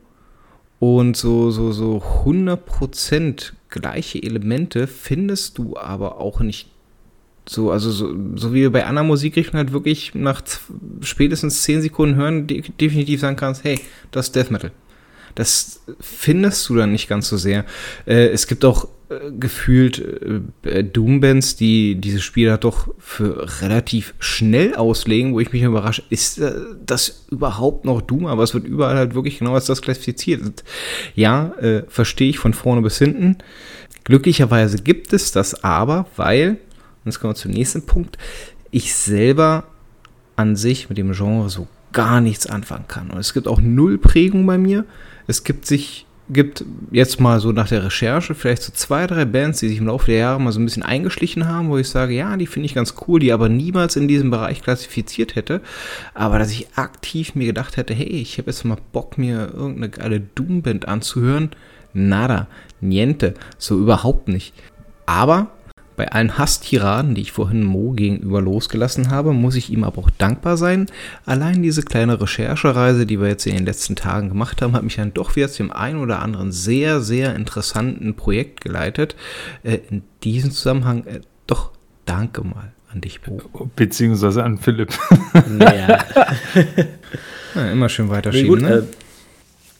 [0.82, 6.70] und so, so, so 100% gleiche Elemente findest du aber auch nicht
[7.48, 10.42] so, also so, so wie bei einer Musikrichtung halt wirklich nach
[11.00, 13.78] spätestens 10 Sekunden hören de definitiv sagen kannst, hey,
[14.10, 14.72] das ist Death Metal.
[15.36, 17.64] Das findest du dann nicht ganz so sehr.
[18.04, 18.88] Äh, es gibt auch
[19.38, 20.02] gefühlt
[20.64, 26.38] äh, Doom-Bands, die diese Spiele doch für relativ schnell auslegen, wo ich mich überrasche, ist
[26.38, 26.52] äh,
[26.84, 28.26] das überhaupt noch Doom?
[28.26, 30.64] Aber es wird überall halt wirklich genau als das klassifiziert.
[31.14, 33.38] Ja, äh, verstehe ich von vorne bis hinten.
[34.04, 36.58] Glücklicherweise gibt es das aber, weil, und
[37.06, 38.18] jetzt kommen wir zum nächsten Punkt,
[38.70, 39.64] ich selber
[40.36, 43.10] an sich mit dem Genre so gar nichts anfangen kann.
[43.10, 44.84] Und es gibt auch null Prägung bei mir.
[45.26, 49.60] Es gibt sich, gibt jetzt mal so nach der Recherche vielleicht so zwei, drei Bands,
[49.60, 52.14] die sich im Laufe der Jahre mal so ein bisschen eingeschlichen haben, wo ich sage,
[52.14, 55.60] ja, die finde ich ganz cool, die aber niemals in diesem Bereich klassifiziert hätte.
[56.14, 59.90] Aber dass ich aktiv mir gedacht hätte, hey, ich habe jetzt mal Bock, mir irgendeine
[59.90, 61.50] geile Doom-Band anzuhören.
[61.92, 62.46] Nada,
[62.80, 64.54] niente, so überhaupt nicht.
[65.06, 65.50] Aber
[65.96, 70.10] bei allen Hasstiraden, die ich vorhin Mo gegenüber losgelassen habe, muss ich ihm aber auch
[70.10, 70.86] dankbar sein.
[71.26, 74.96] Allein diese kleine Recherchereise, die wir jetzt in den letzten Tagen gemacht haben, hat mich
[74.96, 79.16] dann doch wieder zu dem einen oder anderen sehr, sehr interessanten Projekt geleitet.
[79.62, 81.70] Äh, in diesem Zusammenhang äh, doch
[82.04, 83.40] danke mal an dich, Bo.
[83.76, 84.92] Beziehungsweise an Philipp.
[85.48, 85.98] Naja.
[87.54, 88.76] Ja, immer schön weiterschieben, Nee, gut, ne?
[88.76, 88.82] äh,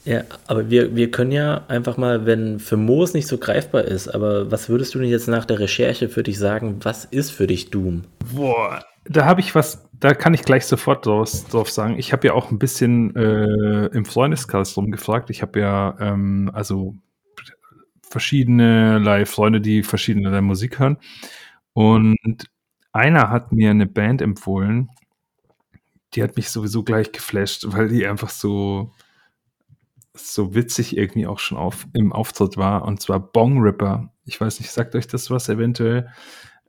[0.05, 3.85] ja, aber wir, wir können ja einfach mal, wenn für Mo es nicht so greifbar
[3.85, 7.31] ist, aber was würdest du denn jetzt nach der Recherche für dich sagen, was ist
[7.31, 8.03] für dich Doom?
[8.33, 11.97] Boah, da habe ich was, da kann ich gleich sofort draus, drauf sagen.
[11.97, 15.29] Ich habe ja auch ein bisschen äh, im Freundeskreis rumgefragt.
[15.29, 16.95] Ich habe ja ähm, also
[18.01, 20.97] verschiedene Freunde, die verschiedene Musik hören.
[21.73, 22.17] Und
[22.91, 24.89] einer hat mir eine Band empfohlen,
[26.13, 28.91] die hat mich sowieso gleich geflasht, weil die einfach so,
[30.15, 32.85] so witzig irgendwie auch schon auf, im Auftritt war.
[32.85, 34.11] Und zwar Bong Ripper.
[34.25, 36.09] Ich weiß nicht, sagt euch das was eventuell?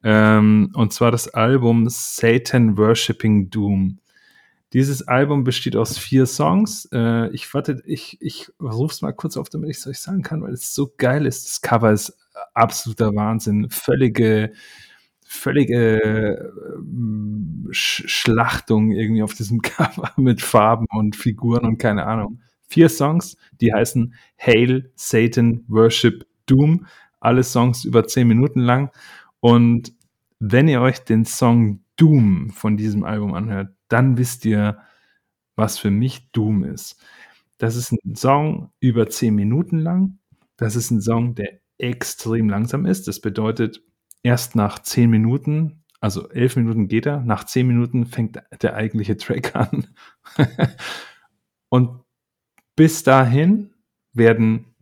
[0.02, 4.00] Ähm, und zwar das Album Satan Worshipping Doom.
[4.72, 6.88] Dieses Album besteht aus vier Songs.
[6.92, 10.42] Äh, ich warte, ich, ich ruf's mal kurz auf, damit ich es euch sagen kann,
[10.42, 11.46] weil es so geil ist.
[11.46, 12.18] Das Cover ist
[12.54, 13.70] absoluter Wahnsinn.
[13.70, 14.52] Völlige,
[15.24, 22.40] völlige ähm, Sch Schlachtung irgendwie auf diesem Cover mit Farben und Figuren und keine Ahnung.
[22.74, 26.86] Vier Songs, die heißen Hail, Satan, Worship, Doom.
[27.20, 28.90] Alle Songs über zehn Minuten lang.
[29.38, 29.92] Und
[30.40, 34.78] wenn ihr euch den Song Doom von diesem Album anhört, dann wisst ihr,
[35.54, 37.00] was für mich Doom ist.
[37.58, 40.18] Das ist ein Song über zehn Minuten lang.
[40.56, 43.06] Das ist ein Song, der extrem langsam ist.
[43.06, 43.84] Das bedeutet,
[44.24, 49.16] erst nach zehn Minuten, also elf Minuten geht er, nach zehn Minuten fängt der eigentliche
[49.16, 49.86] Track an.
[51.68, 52.03] Und
[52.76, 53.72] bis dahin
[54.12, 54.74] werden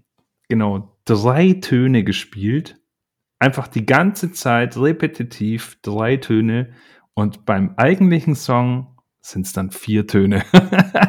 [0.49, 2.81] genau drei Töne gespielt.
[3.39, 6.73] Einfach die ganze Zeit repetitiv drei Töne.
[7.15, 10.45] Und beim eigentlichen Song sind es dann vier Töne.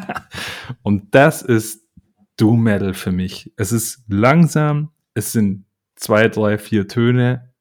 [0.84, 1.88] Und das ist
[2.38, 3.54] Doom Metal für mich.
[3.58, 5.65] Es ist langsam, es sind
[5.96, 7.54] zwei, drei, vier Töne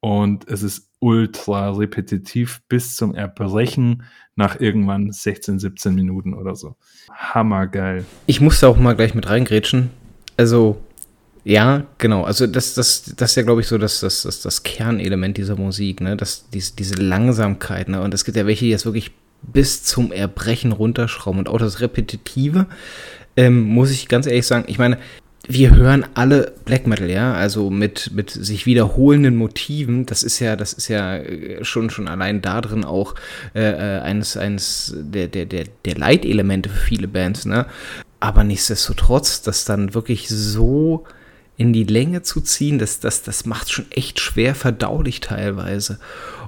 [0.00, 4.02] und es ist ultra repetitiv bis zum Erbrechen
[4.34, 6.76] nach irgendwann 16, 17 Minuten oder so.
[7.10, 8.04] Hammergeil.
[8.26, 9.90] Ich musste auch mal gleich mit reingrätschen.
[10.36, 10.78] Also,
[11.44, 12.24] ja, genau.
[12.24, 15.56] Also, das, das, das ist ja, glaube ich, so das, das, das, das Kernelement dieser
[15.56, 16.16] Musik, ne?
[16.16, 18.02] Das, diese, diese Langsamkeit, ne?
[18.02, 21.38] Und es gibt ja welche, die jetzt wirklich bis zum Erbrechen runterschrauben.
[21.38, 22.66] Und auch das Repetitive,
[23.36, 24.98] ähm, muss ich ganz ehrlich sagen, ich meine,
[25.48, 30.56] wir hören alle Black Metal, ja, also mit, mit sich wiederholenden Motiven, das ist ja,
[30.56, 33.14] das ist ja äh, schon, schon allein da drin auch
[33.54, 37.66] äh, eines, eines der, der, der, der Leitelemente für viele Bands, ne?
[38.18, 41.04] Aber nichtsdestotrotz, das dann wirklich so
[41.56, 45.98] in die Länge zu ziehen, das, das, das macht schon echt schwer verdaulich teilweise.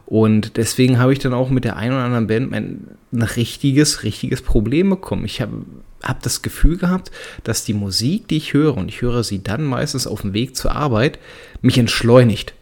[0.08, 4.04] Und deswegen habe ich dann auch mit der einen oder anderen Band ein, ein richtiges,
[4.04, 5.26] richtiges Problem bekommen.
[5.26, 5.66] Ich habe
[6.02, 7.10] habe das Gefühl gehabt,
[7.44, 10.56] dass die Musik, die ich höre, und ich höre sie dann meistens auf dem Weg
[10.56, 11.18] zur Arbeit,
[11.60, 12.54] mich entschleunigt.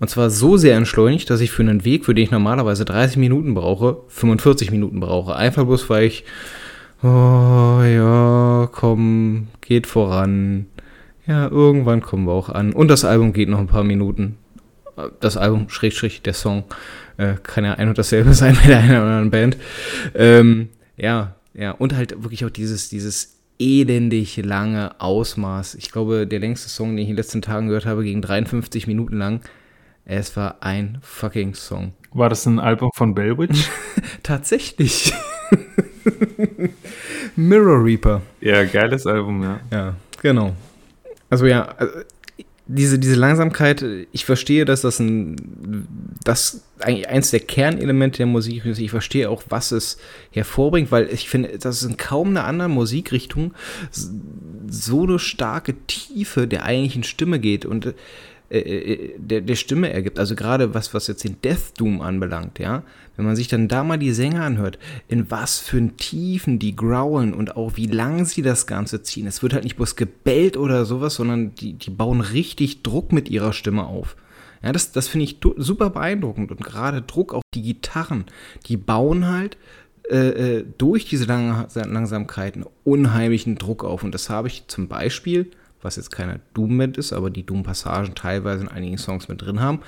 [0.00, 3.16] Und zwar so sehr entschleunigt, dass ich für einen Weg, für den ich normalerweise 30
[3.16, 5.36] Minuten brauche, 45 Minuten brauche.
[5.36, 6.24] Einfach bloß, weil ich,
[7.02, 10.66] oh ja, komm, geht voran.
[11.26, 12.72] Ja, irgendwann kommen wir auch an.
[12.72, 14.36] Und das Album geht noch ein paar Minuten.
[15.20, 16.64] Das Album, Schrägstrich, der Song,
[17.16, 19.56] äh, kann ja ein und dasselbe sein mit einer oder anderen Band.
[20.14, 25.76] Ähm, ja, ja, und halt wirklich auch dieses, dieses elendig lange Ausmaß.
[25.76, 28.86] Ich glaube, der längste Song, den ich in den letzten Tagen gehört habe, ging 53
[28.86, 29.40] Minuten lang.
[30.04, 31.92] Es war ein fucking Song.
[32.12, 33.70] War das ein Album von Bellwitch?
[34.22, 35.14] Tatsächlich.
[37.36, 38.22] Mirror Reaper.
[38.40, 39.60] Ja, geiles Album, ja.
[39.72, 40.54] Ja, genau.
[41.30, 41.92] Also ja, also
[42.66, 45.86] diese, diese Langsamkeit, ich verstehe, dass das ein,
[46.24, 48.78] das eigentlich eins der Kernelemente der Musik ist.
[48.78, 49.98] Ich verstehe auch, was es
[50.30, 53.52] hervorbringt, weil ich finde, dass es in kaum einer anderen Musikrichtung
[53.90, 57.94] so eine starke Tiefe der eigentlichen Stimme geht und
[58.50, 60.18] äh, äh, der, der Stimme ergibt.
[60.18, 62.82] Also gerade was, was jetzt den Death Doom anbelangt, ja.
[63.16, 64.78] Wenn man sich dann da mal die Sänger anhört,
[65.08, 69.26] in was für einen Tiefen die growlen und auch wie lang sie das Ganze ziehen.
[69.26, 73.30] Es wird halt nicht bloß gebellt oder sowas, sondern die, die bauen richtig Druck mit
[73.30, 74.16] ihrer Stimme auf.
[74.62, 78.24] Ja, das, das finde ich super beeindruckend und gerade Druck auf die Gitarren,
[78.66, 79.56] die bauen halt
[80.10, 84.02] äh, äh durch diese Lang Langsamkeiten unheimlichen Druck auf.
[84.02, 85.50] Und das habe ich zum Beispiel,
[85.84, 89.80] was jetzt keine Doom-Band ist, aber die Doom-Passagen teilweise in einigen Songs mit drin haben,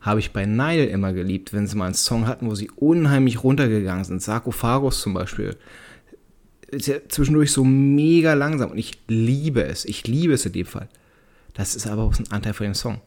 [0.00, 3.42] habe ich bei Nile immer geliebt, wenn sie mal einen Song hatten, wo sie unheimlich
[3.42, 4.20] runtergegangen sind.
[4.20, 5.56] Sarkophagus zum Beispiel.
[6.68, 9.84] Ist ja zwischendurch so mega langsam und ich liebe es.
[9.84, 10.88] Ich liebe es in dem Fall.
[11.54, 13.00] Das ist aber auch ein Anteil von dem Song.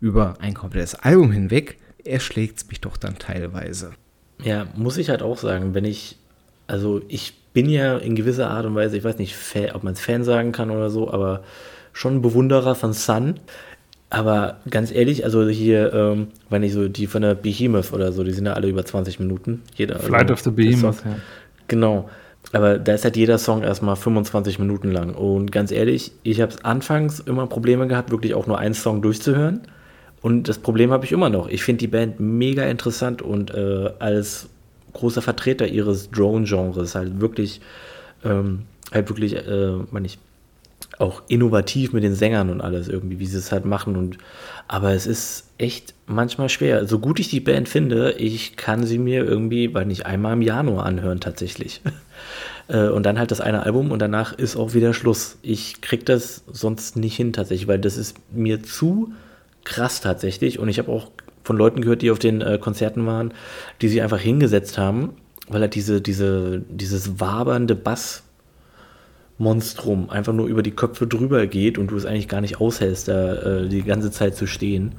[0.00, 3.92] Über ein komplettes Album hinweg erschlägt es mich doch dann teilweise.
[4.42, 6.18] Ja, muss ich halt auch sagen, wenn ich,
[6.66, 9.34] also ich bin ja in gewisser Art und Weise, ich weiß nicht,
[9.72, 11.42] ob man es Fan sagen kann oder so, aber
[11.96, 13.40] schon ein Bewunderer von Sun.
[14.10, 18.22] Aber ganz ehrlich, also hier, ähm, wenn ich so die von der Behemoth oder so,
[18.22, 19.62] die sind ja alle über 20 Minuten.
[19.74, 21.16] Jeder, Flight also, of the Behemoth, ja.
[21.68, 22.08] Genau.
[22.52, 25.14] Aber da ist halt jeder Song erstmal 25 Minuten lang.
[25.14, 29.62] Und ganz ehrlich, ich habe anfangs immer Probleme gehabt, wirklich auch nur einen Song durchzuhören.
[30.20, 31.48] Und das Problem habe ich immer noch.
[31.48, 34.48] Ich finde die Band mega interessant und äh, als
[34.92, 37.60] großer Vertreter ihres Drone-Genres halt wirklich,
[38.22, 40.18] ähm, halt wirklich, äh, meine ich,
[40.98, 43.96] auch innovativ mit den Sängern und alles irgendwie, wie sie es halt machen.
[43.96, 44.18] Und,
[44.68, 46.86] aber es ist echt manchmal schwer.
[46.86, 50.42] So gut ich die Band finde, ich kann sie mir irgendwie, weil nicht einmal im
[50.42, 51.80] Januar anhören tatsächlich.
[52.68, 55.38] Äh, und dann halt das eine Album und danach ist auch wieder Schluss.
[55.42, 59.12] Ich krieg das sonst nicht hin tatsächlich, weil das ist mir zu
[59.62, 60.58] krass tatsächlich.
[60.58, 61.12] Und ich habe auch
[61.44, 63.32] von Leuten gehört, die auf den äh, Konzerten waren,
[63.80, 65.14] die sich einfach hingesetzt haben,
[65.48, 68.24] weil halt diese, diese, dieses wabernde Bass
[69.38, 73.08] Monstrum einfach nur über die Köpfe drüber geht und du es eigentlich gar nicht aushältst,
[73.08, 74.92] da äh, die ganze Zeit zu stehen.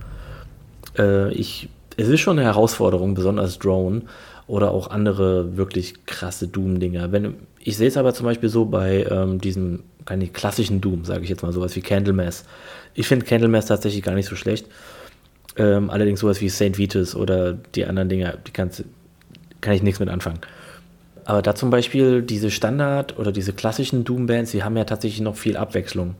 [0.97, 4.03] Äh, ich, es ist schon eine Herausforderung, besonders Drone
[4.45, 7.09] oder auch andere wirklich krasse Doom-Dinger.
[7.59, 11.29] ich sehe es aber zum Beispiel so bei ähm, diesem keine klassischen Doom, sage ich
[11.29, 12.45] jetzt mal, sowas wie Candlemass.
[12.93, 14.67] Ich finde Candlemass tatsächlich gar nicht so schlecht.
[15.57, 16.77] Ähm, allerdings sowas wie St.
[16.77, 18.71] Vitus oder die anderen Dinger, die kann
[19.73, 20.39] ich nichts mit anfangen.
[21.27, 25.35] Aber da zum Beispiel diese Standard- oder diese klassischen Doom-Bands, die haben ja tatsächlich noch
[25.35, 26.15] viel Abwechslung.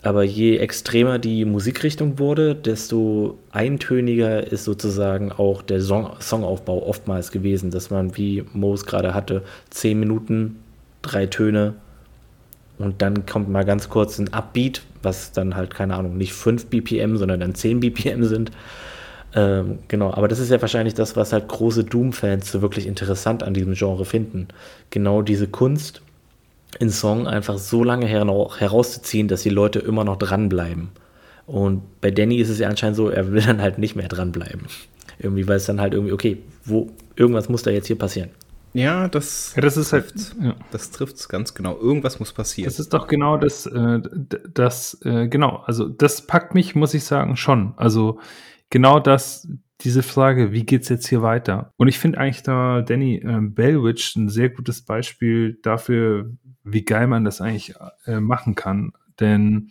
[0.00, 7.32] Aber je extremer die Musikrichtung wurde, desto eintöniger ist sozusagen auch der Song Songaufbau oftmals
[7.32, 10.56] gewesen, dass man, wie Moos gerade hatte, zehn Minuten,
[11.02, 11.74] drei Töne
[12.78, 16.66] und dann kommt mal ganz kurz ein Upbeat, was dann halt, keine Ahnung, nicht 5
[16.70, 18.52] BPM, sondern dann 10 BPM sind.
[19.34, 23.42] Ähm, genau, aber das ist ja wahrscheinlich das, was halt große Doom-Fans so wirklich interessant
[23.42, 24.48] an diesem Genre finden.
[24.90, 26.02] Genau diese Kunst,
[26.78, 30.88] in Song einfach so lange herauszuziehen, dass die Leute immer noch dranbleiben.
[31.46, 34.66] Und bei Danny ist es ja anscheinend so, er will dann halt nicht mehr dranbleiben.
[35.18, 38.30] Irgendwie, weil es dann halt irgendwie, okay, wo, irgendwas muss da jetzt hier passieren.
[38.74, 40.54] Ja, das, ja, das ist halt, ja.
[40.70, 41.76] das trifft es ganz genau.
[41.78, 42.68] Irgendwas muss passieren.
[42.68, 44.00] Das ist doch genau das, äh,
[44.52, 47.72] das, äh, genau, also das packt mich, muss ich sagen, schon.
[47.76, 48.20] Also
[48.70, 49.48] genau das,
[49.80, 51.72] diese Frage, wie geht's jetzt hier weiter?
[51.76, 56.32] Und ich finde eigentlich da Danny äh, Bellwitch ein sehr gutes Beispiel dafür,
[56.64, 57.74] wie geil man das eigentlich
[58.06, 58.92] äh, machen kann.
[59.20, 59.70] Denn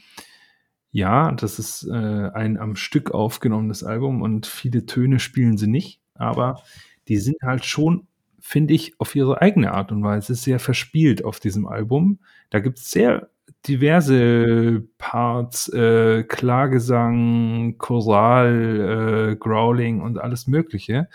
[0.92, 6.02] ja, das ist äh, ein am Stück aufgenommenes Album und viele Töne spielen sie nicht,
[6.16, 6.64] aber
[7.08, 8.08] die sind halt schon,
[8.40, 12.20] finde ich, auf ihre eigene Art und Weise sehr verspielt auf diesem Album.
[12.50, 13.30] Da gibt es sehr
[13.66, 21.10] diverse Parts, äh, Klagesang, Choral, äh, Growling und alles Mögliche.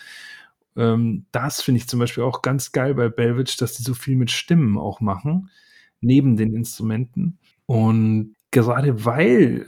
[0.76, 4.16] Ähm, das finde ich zum Beispiel auch ganz geil bei Belvich, dass die so viel
[4.16, 5.50] mit Stimmen auch machen,
[6.00, 7.38] neben den Instrumenten.
[7.66, 9.66] Und gerade weil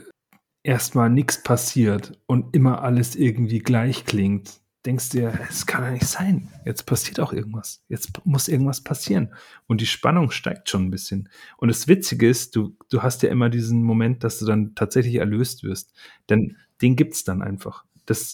[0.63, 6.05] erstmal nichts passiert und immer alles irgendwie gleich klingt, denkst dir, es kann ja nicht
[6.05, 6.49] sein.
[6.65, 7.83] Jetzt passiert auch irgendwas.
[7.89, 9.33] Jetzt muss irgendwas passieren.
[9.67, 11.29] Und die Spannung steigt schon ein bisschen.
[11.57, 15.15] Und das Witzige ist, du, du hast ja immer diesen Moment, dass du dann tatsächlich
[15.15, 15.93] erlöst wirst.
[16.29, 17.85] Denn den gibt's dann einfach.
[18.05, 18.33] Das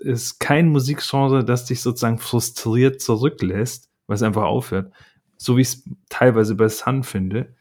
[0.00, 4.92] ist kein Musikgenre, das dich sozusagen frustriert zurücklässt, weil es einfach aufhört.
[5.36, 7.54] So wie ich es teilweise bei Sun finde.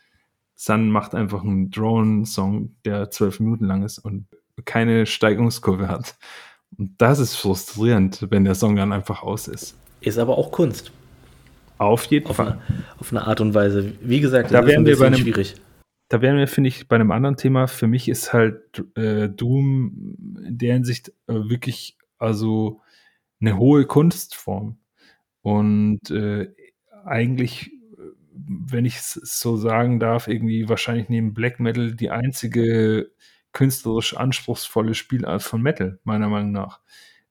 [0.55, 4.27] Sun macht einfach einen Drone-Song, der zwölf Minuten lang ist und
[4.65, 6.15] keine Steigungskurve hat.
[6.77, 9.77] Und das ist frustrierend, wenn der Song dann einfach aus ist.
[10.01, 10.91] Ist aber auch Kunst.
[11.77, 12.59] Auf jeden auf Fall.
[12.67, 13.93] Eine, auf eine Art und Weise.
[14.01, 15.55] Wie gesagt, da wären wir bei einem, schwierig.
[16.09, 17.67] Da wären wir, finde ich, bei einem anderen Thema.
[17.67, 22.81] Für mich ist halt äh, Doom in der Hinsicht äh, wirklich also
[23.39, 24.77] eine hohe Kunstform.
[25.41, 26.49] Und äh,
[27.03, 27.71] eigentlich,
[28.35, 33.09] wenn ich es so sagen darf, irgendwie wahrscheinlich neben Black Metal die einzige
[33.53, 36.79] künstlerisch anspruchsvolle Spielart von Metal, meiner Meinung nach.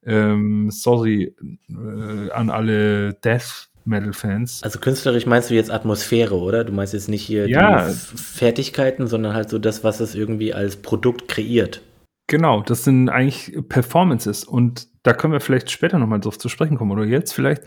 [0.02, 1.34] Ähm, sorry
[1.68, 4.62] äh, an alle Death Metal-Fans.
[4.62, 6.64] Also künstlerisch meinst du jetzt Atmosphäre, oder?
[6.64, 7.88] Du meinst jetzt nicht hier ja.
[7.88, 11.82] die Fertigkeiten, sondern halt so das, was es irgendwie als Produkt kreiert.
[12.26, 16.76] Genau, das sind eigentlich Performances und da können wir vielleicht später nochmal drauf zu sprechen
[16.76, 17.62] kommen oder jetzt vielleicht.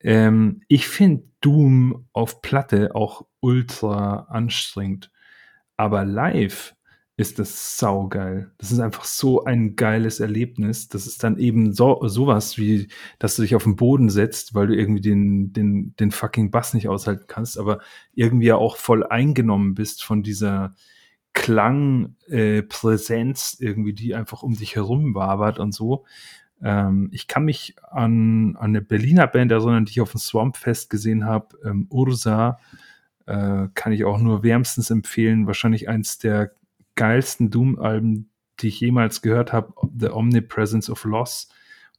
[0.00, 5.10] Ähm, ich finde Doom auf Platte auch ultra anstrengend,
[5.76, 6.75] aber live
[7.18, 8.50] ist das saugeil.
[8.58, 10.88] Das ist einfach so ein geiles Erlebnis.
[10.88, 14.66] Das ist dann eben so sowas wie, dass du dich auf den Boden setzt, weil
[14.66, 17.78] du irgendwie den, den, den fucking Bass nicht aushalten kannst, aber
[18.12, 20.74] irgendwie ja auch voll eingenommen bist von dieser
[21.32, 26.04] Klangpräsenz äh, irgendwie, die einfach um dich herum wabert und so.
[26.62, 30.90] Ähm, ich kann mich an, an eine Berliner Band erinnern, die ich auf dem Swampfest
[30.90, 32.58] gesehen habe, ähm, Ursa.
[33.26, 35.46] Äh, kann ich auch nur wärmstens empfehlen.
[35.46, 36.52] Wahrscheinlich eins der
[36.96, 38.30] geilsten Doom-Alben,
[38.60, 41.48] die ich jemals gehört habe, The Omnipresence of Loss.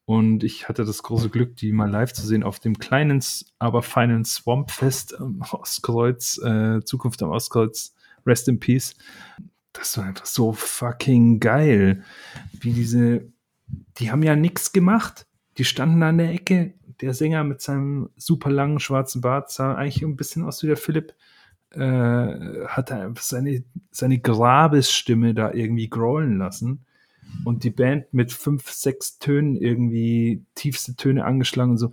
[0.06, 3.22] Und ich hatte das große Glück, die mal live zu sehen auf dem kleinen,
[3.60, 7.94] aber feinen Swampfest am Ostkreuz, äh, Zukunft am Ostkreuz,
[8.26, 8.96] Rest in Peace.
[9.74, 12.04] Das war einfach so fucking geil.
[12.54, 13.28] Wie diese,
[13.98, 15.28] die haben ja nichts gemacht.
[15.58, 16.74] Die standen an der Ecke.
[17.02, 20.78] Der Sänger mit seinem super langen schwarzen Bart sah eigentlich ein bisschen aus wie der
[20.78, 21.14] Philipp
[21.72, 26.86] äh, hat er seine, seine Grabesstimme da irgendwie grollen lassen
[27.44, 31.92] und die Band mit fünf, sechs Tönen irgendwie tiefste Töne angeschlagen und so.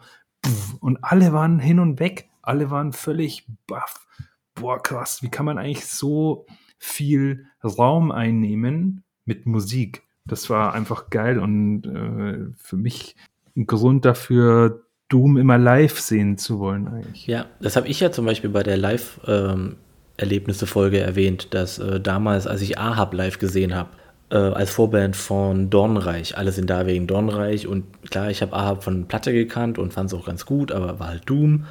[0.81, 2.29] Und alle waren hin und weg.
[2.43, 4.07] Alle waren völlig baff.
[4.55, 6.47] Boah, krass, wie kann man eigentlich so
[6.79, 10.03] viel Raum einnehmen mit Musik?
[10.27, 13.17] Das war einfach geil und äh, für mich
[13.57, 14.84] ein Grund dafür,
[15.15, 17.29] Doom immer live sehen zu wollen eigentlich.
[17.29, 22.49] Ja, das habe ich ja zum Beispiel bei der Live-Erlebnisse-Folge ähm, erwähnt, dass äh, damals,
[22.49, 23.91] als ich Ahab live gesehen habe,
[24.31, 28.83] äh, als Vorband von Dornreich, alle sind da wegen Dornreich und klar, ich habe Ahab
[28.83, 31.67] von Platte gekannt und fand es auch ganz gut, aber war halt Doom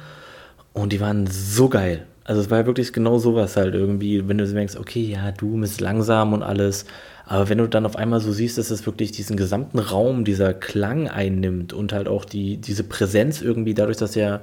[0.72, 2.06] und die waren so geil.
[2.24, 5.62] Also es war ja wirklich genau sowas halt irgendwie, wenn du denkst, okay, ja, Doom
[5.62, 6.86] ist langsam und alles,
[7.26, 10.52] aber wenn du dann auf einmal so siehst, dass es wirklich diesen gesamten Raum, dieser
[10.52, 14.40] Klang einnimmt und halt auch die, diese Präsenz irgendwie dadurch, dass ja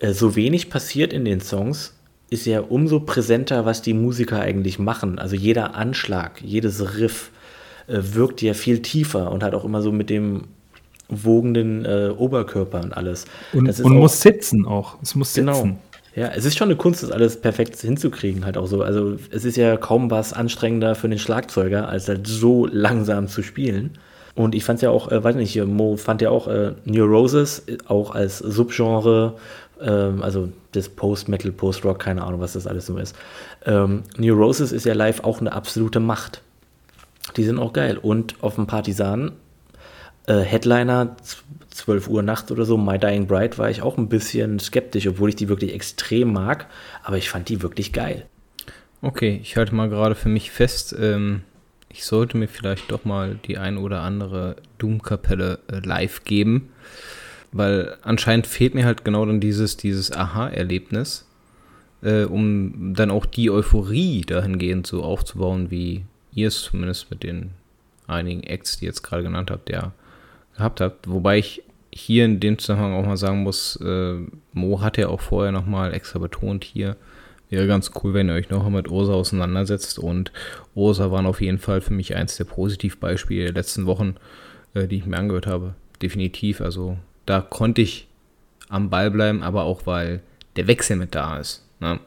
[0.00, 1.94] äh, so wenig passiert in den Songs,
[2.28, 5.18] ist ja umso präsenter, was die Musiker eigentlich machen.
[5.18, 7.30] Also jeder Anschlag, jedes Riff
[7.86, 10.44] äh, wirkt ja viel tiefer und hat auch immer so mit dem
[11.08, 13.26] wogenden äh, Oberkörper und alles.
[13.52, 14.96] Und, und muss sitzen auch.
[15.02, 15.54] Es muss genau.
[15.54, 15.68] sitzen.
[15.68, 15.78] Genau.
[16.16, 18.80] Ja, es ist schon eine Kunst, das alles perfekt hinzukriegen, halt auch so.
[18.80, 23.42] Also es ist ja kaum was anstrengender für den Schlagzeuger, als halt so langsam zu
[23.42, 23.98] spielen.
[24.34, 27.04] Und ich fand es ja auch, äh, weiß nicht, Mo fand ja auch äh, New
[27.04, 29.34] Roses äh, auch als Subgenre,
[29.78, 33.14] ähm, also das Post-Metal, Post-Rock, keine Ahnung, was das alles so ist.
[33.66, 36.40] Ähm, New Roses ist ja live auch eine absolute Macht.
[37.36, 37.98] Die sind auch geil.
[38.00, 39.32] Und auf dem Partisan
[40.26, 41.16] äh, Headliner
[41.70, 45.28] 12 Uhr nachts oder so, My Dying Bride, war ich auch ein bisschen skeptisch, obwohl
[45.28, 46.66] ich die wirklich extrem mag,
[47.04, 48.26] aber ich fand die wirklich geil.
[49.02, 51.42] Okay, ich halte mal gerade für mich fest, ähm,
[51.90, 56.70] ich sollte mir vielleicht doch mal die ein oder andere Doom-Kapelle äh, live geben,
[57.52, 61.26] weil anscheinend fehlt mir halt genau dann dieses, dieses Aha-Erlebnis,
[62.02, 67.50] äh, um dann auch die Euphorie dahingehend so aufzubauen, wie ihr es zumindest mit den
[68.06, 69.92] einigen Acts, die ihr jetzt gerade genannt habt, ja
[70.56, 71.08] gehabt habt.
[71.08, 74.16] Wobei ich hier in dem Zusammenhang auch mal sagen muss, äh,
[74.52, 76.96] Mo hat ja auch vorher nochmal extra betont hier,
[77.48, 79.98] wäre ganz cool, wenn ihr euch noch mit Ursa auseinandersetzt.
[79.98, 80.32] Und
[80.74, 84.16] Ursa waren auf jeden Fall für mich eins der Positivbeispiele der letzten Wochen,
[84.74, 85.74] äh, die ich mir angehört habe.
[86.02, 86.60] Definitiv.
[86.60, 88.08] Also da konnte ich
[88.68, 90.20] am Ball bleiben, aber auch weil
[90.56, 91.65] der Wechsel mit da ist.
[91.78, 92.00] Ne?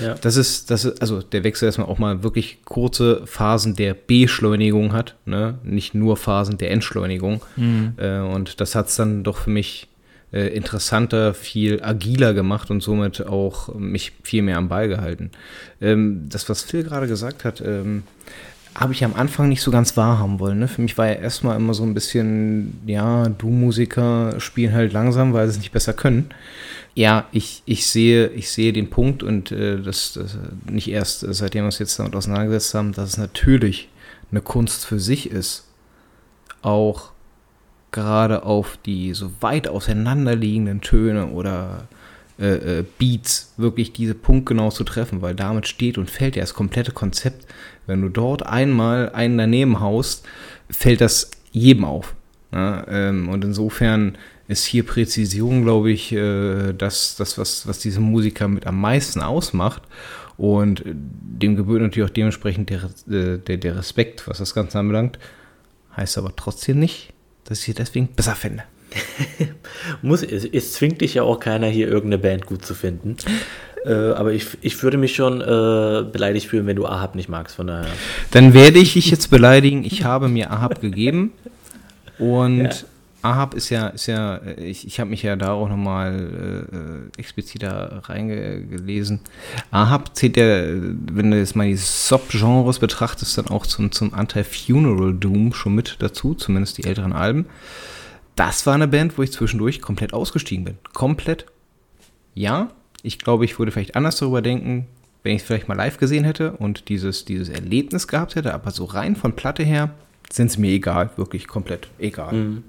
[0.00, 0.14] Ja.
[0.14, 3.94] Das ist, das ist, also der Wechsel, dass man auch mal wirklich kurze Phasen der
[3.94, 5.58] Beschleunigung hat, ne?
[5.64, 7.42] nicht nur Phasen der Entschleunigung.
[7.56, 7.94] Mhm.
[7.96, 9.88] Äh, und das hat es dann doch für mich
[10.32, 15.30] äh, interessanter, viel agiler gemacht und somit auch mich viel mehr am Ball gehalten.
[15.80, 18.04] Ähm, das, was Phil gerade gesagt hat, ähm,
[18.76, 20.58] habe ich am Anfang nicht so ganz wahrhaben wollen.
[20.58, 20.68] Ne?
[20.68, 25.46] Für mich war ja erstmal immer so ein bisschen, ja, Du-Musiker spielen halt langsam, weil
[25.46, 26.28] sie es nicht besser können.
[26.94, 30.38] Ja, ich, ich, sehe, ich sehe den Punkt und äh, das, das
[30.70, 33.88] nicht erst, seitdem wir uns jetzt damit auseinandergesetzt haben, dass es natürlich
[34.30, 35.64] eine Kunst für sich ist,
[36.60, 37.12] auch
[37.92, 41.88] gerade auf die so weit auseinanderliegenden Töne oder
[42.38, 46.54] äh, äh, Beats wirklich diese punktgenau zu treffen, weil damit steht und fällt ja das
[46.54, 47.46] komplette Konzept.
[47.86, 50.26] Wenn du dort einmal einen daneben haust,
[50.68, 52.14] fällt das jedem auf.
[52.52, 54.18] Ja, ähm, und insofern
[54.48, 59.20] ist hier Präzision, glaube ich, äh, das, das was, was diese Musiker mit am meisten
[59.20, 59.82] ausmacht.
[60.36, 65.18] Und dem gebührt natürlich auch dementsprechend der, äh, der, der Respekt, was das Ganze anbelangt.
[65.96, 67.14] Heißt aber trotzdem nicht,
[67.44, 68.64] dass ich sie deswegen besser finde.
[70.02, 73.16] Muss, es, es, zwingt dich ja auch keiner, hier irgendeine Band gut zu finden.
[73.84, 77.56] Äh, aber ich, ich würde mich schon äh, beleidigt fühlen, wenn du Ahab nicht magst.
[77.56, 77.86] Von daher.
[78.30, 79.84] Dann werde ich dich jetzt beleidigen.
[79.84, 81.32] Ich habe mir Ahab gegeben.
[82.18, 82.70] Und ja.
[83.26, 88.02] Ahab ist ja, ist ja, ich, ich habe mich ja da auch nochmal äh, expliziter
[88.04, 89.20] reingelesen.
[89.70, 94.44] Ahab zählt ja, wenn du jetzt mal die Sub-Genres betrachtest, dann auch zum, zum Anteil
[94.44, 97.46] Funeral Doom schon mit dazu, zumindest die älteren Alben.
[98.36, 100.78] Das war eine Band, wo ich zwischendurch komplett ausgestiegen bin.
[100.92, 101.46] Komplett.
[102.34, 102.68] Ja,
[103.02, 104.86] ich glaube, ich würde vielleicht anders darüber denken,
[105.22, 108.70] wenn ich es vielleicht mal live gesehen hätte und dieses, dieses Erlebnis gehabt hätte, aber
[108.70, 109.90] so rein von Platte her
[110.30, 112.32] sind es mir egal, wirklich komplett egal.
[112.32, 112.62] Mhm.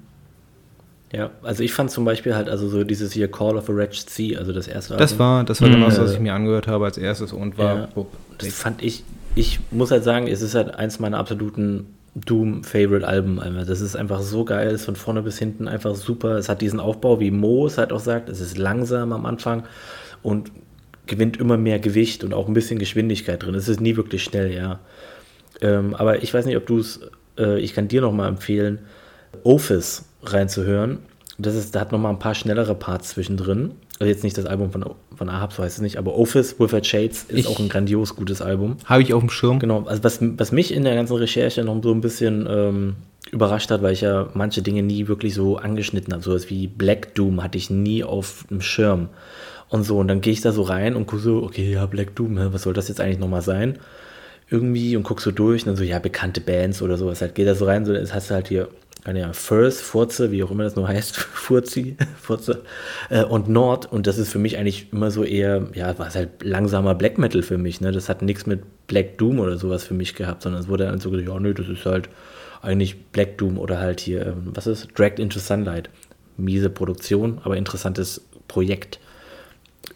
[1.12, 4.10] Ja, also ich fand zum Beispiel halt also so dieses hier Call of a Wretched
[4.10, 6.84] Sea, also das erste Das war, das war genau das, was ich mir angehört habe
[6.84, 7.76] als erstes und war.
[7.76, 7.88] Ja,
[8.38, 9.04] das fand ich,
[9.34, 13.40] ich muss halt sagen, es ist halt eins meiner absoluten Doom-Favorite-Alben.
[13.66, 16.36] Das ist einfach so geil, ist von vorne bis hinten einfach super.
[16.36, 19.64] Es hat diesen Aufbau, wie Mo es halt auch sagt, es ist langsam am Anfang
[20.22, 20.50] und
[21.06, 23.54] gewinnt immer mehr Gewicht und auch ein bisschen Geschwindigkeit drin.
[23.54, 24.78] Es ist nie wirklich schnell, ja.
[25.60, 27.00] Ähm, aber ich weiß nicht, ob du es,
[27.38, 28.80] äh, ich kann dir nochmal empfehlen,
[29.44, 30.98] Office reinzuhören.
[31.38, 33.72] Das ist, da hat nochmal ein paar schnellere Parts zwischendrin.
[34.00, 34.84] Also jetzt nicht das Album von,
[35.16, 38.14] von Ahab, so heißt es nicht, aber Office Without Shades ist ich, auch ein grandios
[38.14, 38.76] gutes Album.
[38.84, 39.58] Habe ich auf dem Schirm.
[39.58, 42.94] Genau, also was, was mich in der ganzen Recherche noch so ein bisschen ähm,
[43.32, 46.22] überrascht hat, weil ich ja manche Dinge nie wirklich so angeschnitten habe.
[46.22, 49.08] Sowas wie Black Doom hatte ich nie auf dem Schirm.
[49.68, 52.14] Und so, und dann gehe ich da so rein und gucke so, okay, ja, Black
[52.14, 53.78] Doom, was soll das jetzt eigentlich nochmal sein?
[54.48, 57.20] Irgendwie und guck so durch und dann so, ja, bekannte Bands oder sowas.
[57.20, 58.68] Halt geht da so rein, so, das hast du halt hier
[59.16, 62.62] ja, First, Furze, wie auch immer das nur heißt, Furzi, Furze,
[63.10, 63.90] äh, und Nord.
[63.90, 67.18] Und das ist für mich eigentlich immer so eher, ja, war es halt langsamer Black
[67.18, 67.80] Metal für mich.
[67.80, 67.92] Ne?
[67.92, 71.00] Das hat nichts mit Black Doom oder sowas für mich gehabt, sondern es wurde dann
[71.00, 72.08] so gesagt, ja, nö, das ist halt
[72.62, 75.90] eigentlich Black Doom oder halt hier, ähm, was ist, Dragged into Sunlight.
[76.36, 79.00] Miese Produktion, aber interessantes Projekt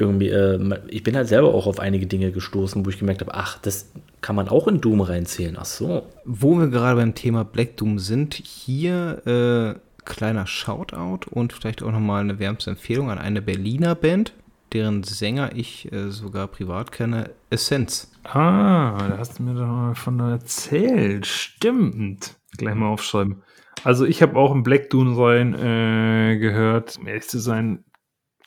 [0.03, 3.35] irgendwie, äh, ich bin halt selber auch auf einige Dinge gestoßen, wo ich gemerkt habe,
[3.35, 5.57] ach, das kann man auch in Doom reinzählen.
[5.59, 6.07] Ach so.
[6.25, 11.93] Wo wir gerade beim Thema Black Doom sind, hier äh, kleiner Shoutout und vielleicht auch
[11.93, 14.35] nochmal eine wärmste Empfehlung an eine Berliner Band,
[14.73, 18.11] deren Sänger ich äh, sogar privat kenne, Essence.
[18.25, 21.27] Ah, da hast du mir doch mal von erzählt.
[21.27, 22.37] Stimmt.
[22.57, 23.43] Gleich mal aufschreiben.
[23.85, 26.99] Also ich habe auch im Black Doom rein äh, gehört.
[26.99, 27.85] Um ehrlich zu sein,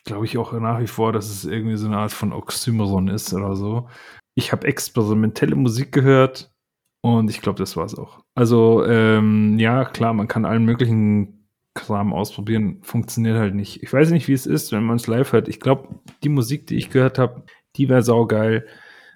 [0.05, 3.33] glaube ich auch nach wie vor, dass es irgendwie so eine Art von Oxymoron ist
[3.33, 3.89] oder so.
[4.35, 6.53] Ich habe experimentelle Musik gehört
[7.01, 8.21] und ich glaube, das war es auch.
[8.35, 13.83] Also, ähm, ja, klar, man kann allen möglichen Kram ausprobieren, funktioniert halt nicht.
[13.83, 15.47] Ich weiß nicht, wie es ist, wenn man es live hört.
[15.47, 17.43] Ich glaube, die Musik, die ich gehört habe,
[17.75, 18.65] die wäre saugeil,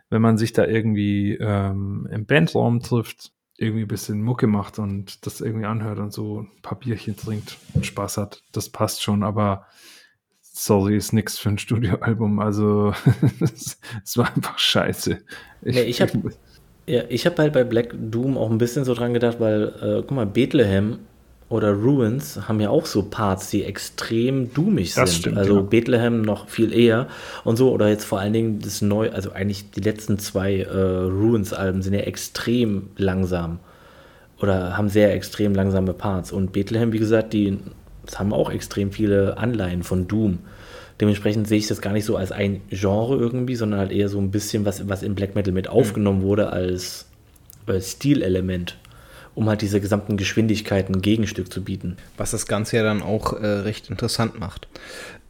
[0.10, 5.26] wenn man sich da irgendwie ähm, im Bandraum trifft, irgendwie ein bisschen Mucke macht und
[5.26, 8.42] das irgendwie anhört und so ein paar Bierchen trinkt und Spaß hat.
[8.52, 9.68] Das passt schon, aber
[10.66, 12.39] sorry, ist nichts für ein Studioalbum.
[12.39, 12.93] Also
[13.41, 15.18] es war einfach scheiße.
[15.62, 16.32] Ich, ja, ich habe
[16.88, 20.12] ja, hab halt bei Black Doom auch ein bisschen so dran gedacht, weil, äh, guck
[20.12, 20.99] mal, Bethlehem
[21.47, 25.10] oder Ruins haben ja auch so Parts, die extrem doomig sind.
[25.10, 25.62] Stimmt, also ja.
[25.62, 27.07] Bethlehem noch viel eher
[27.43, 27.72] und so.
[27.72, 31.93] Oder jetzt vor allen Dingen das neue, also eigentlich die letzten zwei äh, Ruins-Alben sind
[31.93, 33.60] ja extrem langsam.
[34.39, 36.32] Oder haben sehr extrem langsame Parts.
[36.32, 37.57] Und Bethlehem, wie gesagt, die
[38.18, 40.39] haben auch extrem viele Anleihen von Doom.
[40.99, 44.20] Dementsprechend sehe ich das gar nicht so als ein Genre irgendwie, sondern halt eher so
[44.20, 47.05] ein bisschen, was, was in Black Metal mit aufgenommen wurde als,
[47.68, 48.78] als Stilelement.
[49.36, 51.95] um halt diese gesamten Geschwindigkeiten ein Gegenstück zu bieten.
[52.18, 54.68] Was das Ganze ja dann auch äh, recht interessant macht.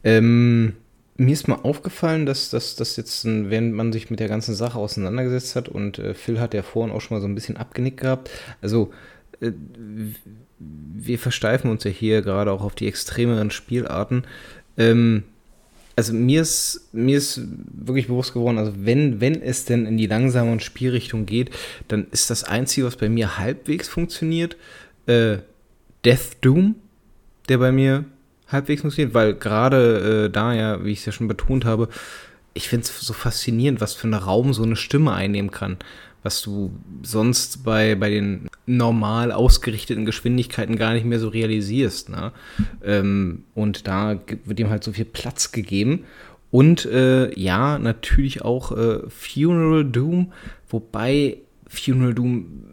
[0.02, 0.74] Ähm,
[1.16, 5.54] mir ist mal aufgefallen, dass das jetzt, wenn man sich mit der ganzen Sache auseinandergesetzt
[5.54, 8.30] hat und äh, Phil hat ja vorhin auch schon mal so ein bisschen abgenickt gehabt,
[8.62, 8.90] also
[9.40, 9.52] äh,
[10.60, 14.24] wir versteifen uns ja hier gerade auch auf die extremeren Spielarten.
[14.76, 15.24] Ähm,
[15.96, 17.42] also mir ist, mir ist
[17.72, 21.50] wirklich bewusst geworden, also wenn, wenn es denn in die langsameren Spielrichtung geht,
[21.88, 24.56] dann ist das Einzige, was bei mir halbwegs funktioniert,
[25.06, 25.38] äh,
[26.04, 26.76] Death Doom,
[27.48, 28.04] der bei mir
[28.48, 31.88] halbwegs funktioniert, weil gerade äh, da ja, wie ich es ja schon betont habe,
[32.54, 35.76] ich finde es so faszinierend, was für einen Raum so eine Stimme einnehmen kann,
[36.22, 42.08] was du sonst bei, bei den normal ausgerichteten Geschwindigkeiten gar nicht mehr so realisierst.
[42.08, 42.32] Ne?
[42.84, 46.04] Ähm, und da wird ihm halt so viel Platz gegeben.
[46.50, 50.32] Und äh, ja, natürlich auch äh, Funeral Doom,
[50.68, 52.64] wobei Funeral Doom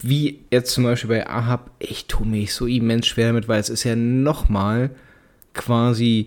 [0.00, 3.70] wie jetzt zum Beispiel bei Ahab, ich tue mich so immens schwer damit, weil es
[3.70, 4.90] ist ja nochmal
[5.54, 6.26] quasi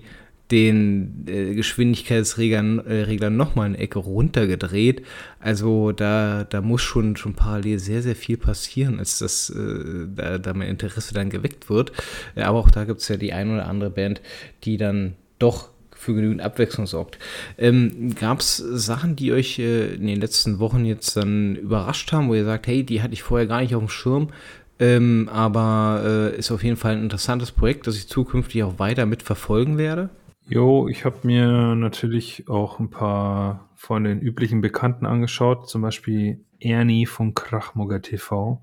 [0.52, 5.04] den äh, Geschwindigkeitsreglern äh, Regler nochmal eine Ecke runtergedreht.
[5.40, 10.38] Also da, da muss schon, schon parallel sehr, sehr viel passieren, als das, äh, da,
[10.38, 11.92] da mein Interesse dann geweckt wird.
[12.36, 14.22] aber auch da gibt es ja die ein oder andere Band,
[14.64, 17.18] die dann doch für genügend Abwechslung sorgt.
[17.58, 22.30] Ähm, Gab es Sachen, die euch äh, in den letzten Wochen jetzt dann überrascht haben,
[22.30, 24.30] wo ihr sagt, hey, die hatte ich vorher gar nicht auf dem Schirm,
[24.80, 29.06] ähm, aber äh, ist auf jeden Fall ein interessantes Projekt, das ich zukünftig auch weiter
[29.06, 30.10] mitverfolgen werde.
[30.50, 36.40] Jo, ich habe mir natürlich auch ein paar von den üblichen Bekannten angeschaut, zum Beispiel
[36.62, 38.62] Ernie von Krachmogger TV.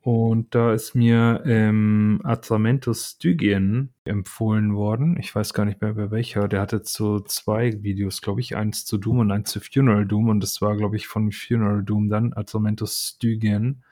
[0.00, 5.16] Und da ist mir ähm, Atramentus Stygien empfohlen worden.
[5.20, 6.48] Ich weiß gar nicht mehr bei welcher.
[6.48, 8.56] Der hatte so zwei Videos, glaube ich.
[8.56, 10.30] Eins zu Doom und eins zu Funeral Doom.
[10.30, 13.84] Und das war, glaube ich, von Funeral Doom dann, Atramentus Stygien.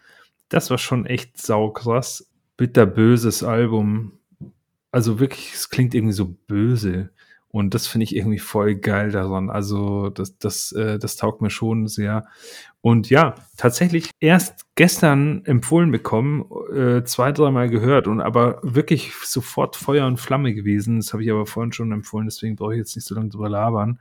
[0.48, 2.28] Das war schon echt saukrass.
[2.56, 4.19] Bitterböses Album.
[4.92, 7.10] Also wirklich, es klingt irgendwie so böse.
[7.52, 9.50] Und das finde ich irgendwie voll geil daran.
[9.50, 12.26] Also das, das, äh, das taugt mir schon sehr.
[12.80, 19.74] Und ja, tatsächlich erst gestern empfohlen bekommen, äh, zwei, dreimal gehört und aber wirklich sofort
[19.76, 20.98] Feuer und Flamme gewesen.
[20.98, 23.48] Das habe ich aber vorhin schon empfohlen, deswegen brauche ich jetzt nicht so lange drüber
[23.48, 23.98] labern.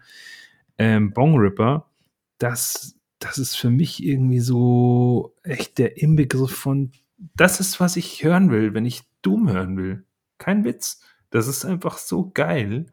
[0.77, 1.87] Ähm, Bong Ripper,
[2.37, 6.91] das das ist für mich irgendwie so echt der Inbegriff von,
[7.35, 10.05] das ist, was ich hören will, wenn ich Doom hören will.
[10.39, 11.01] Kein Witz.
[11.29, 12.87] Das ist einfach so geil.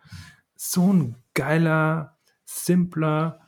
[0.54, 3.40] So ein geiler, simpler,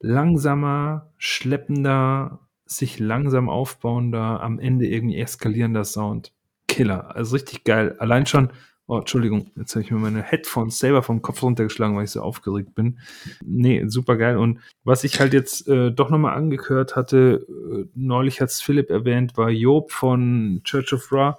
[0.00, 6.32] langsamer, schleppender, sich langsam aufbauender, am Ende irgendwie eskalierender Sound.
[6.68, 7.16] Killer.
[7.16, 7.96] Also richtig geil.
[7.98, 8.52] Allein schon,
[8.90, 12.22] Oh, Entschuldigung, jetzt habe ich mir meine Headphones selber vom Kopf runtergeschlagen, weil ich so
[12.22, 12.98] aufgeregt bin.
[13.44, 14.36] Nee, super geil.
[14.36, 18.90] Und was ich halt jetzt äh, doch nochmal angehört hatte, äh, neulich hat es Philipp
[18.90, 21.38] erwähnt, war Job von Church of Ra.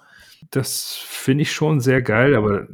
[0.49, 2.67] Das finde ich schon sehr geil, aber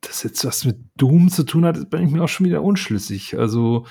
[0.00, 3.38] das jetzt was mit Doom zu tun hat, bin ich mir auch schon wieder unschlüssig.
[3.38, 3.86] Also,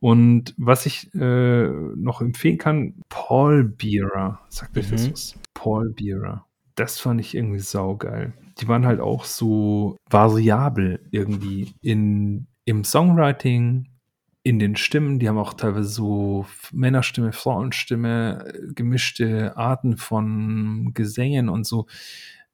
[0.00, 4.40] und was ich äh, noch empfehlen kann, Paul Beerer.
[4.50, 4.92] Sagt euch mhm.
[4.92, 5.34] das was?
[5.54, 6.44] Paul Beerer.
[6.74, 13.88] Das fand ich irgendwie saugeil die waren halt auch so variabel irgendwie in, im Songwriting,
[14.42, 15.18] in den Stimmen.
[15.18, 21.86] Die haben auch teilweise so Männerstimme, Frauenstimme, gemischte Arten von Gesängen und so.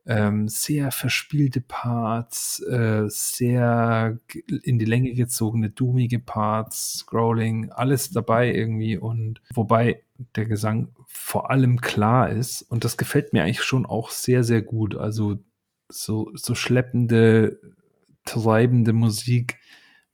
[0.06, 4.18] Ähm, sehr verspielte Parts, äh, sehr
[4.62, 10.02] in die Länge gezogene, doomige Parts, Scrolling, alles dabei irgendwie und wobei
[10.36, 14.62] der Gesang vor allem klar ist und das gefällt mir eigentlich schon auch sehr, sehr
[14.62, 14.96] gut.
[14.96, 15.38] Also
[15.88, 17.60] so, so schleppende,
[18.24, 19.58] treibende Musik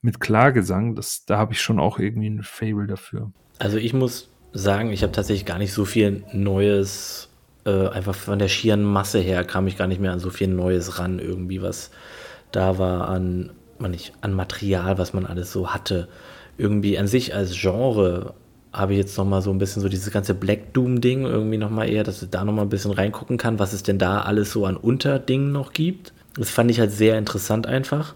[0.01, 3.31] mit Klagesang, das, da habe ich schon auch irgendwie ein Fable dafür.
[3.59, 7.29] Also ich muss sagen, ich habe tatsächlich gar nicht so viel Neues,
[7.67, 10.47] äh, einfach von der schieren Masse her kam ich gar nicht mehr an so viel
[10.47, 11.91] Neues ran, irgendwie, was
[12.51, 16.07] da war an, man nicht, an Material, was man alles so hatte.
[16.57, 18.33] Irgendwie an sich als Genre
[18.73, 22.03] habe ich jetzt nochmal so ein bisschen so dieses ganze Black Doom-Ding irgendwie nochmal eher,
[22.03, 24.77] dass ich da nochmal ein bisschen reingucken kann, was es denn da alles so an
[24.77, 26.13] Unterdingen noch gibt.
[26.37, 28.13] Das fand ich halt sehr interessant einfach.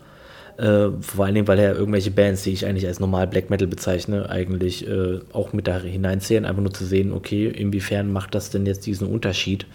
[0.58, 3.68] Äh, vor allen Dingen, weil ja irgendwelche Bands, die ich eigentlich als normal Black Metal
[3.68, 8.50] bezeichne, eigentlich äh, auch mit da hineinzählen, einfach nur zu sehen, okay, inwiefern macht das
[8.50, 9.66] denn jetzt diesen Unterschied?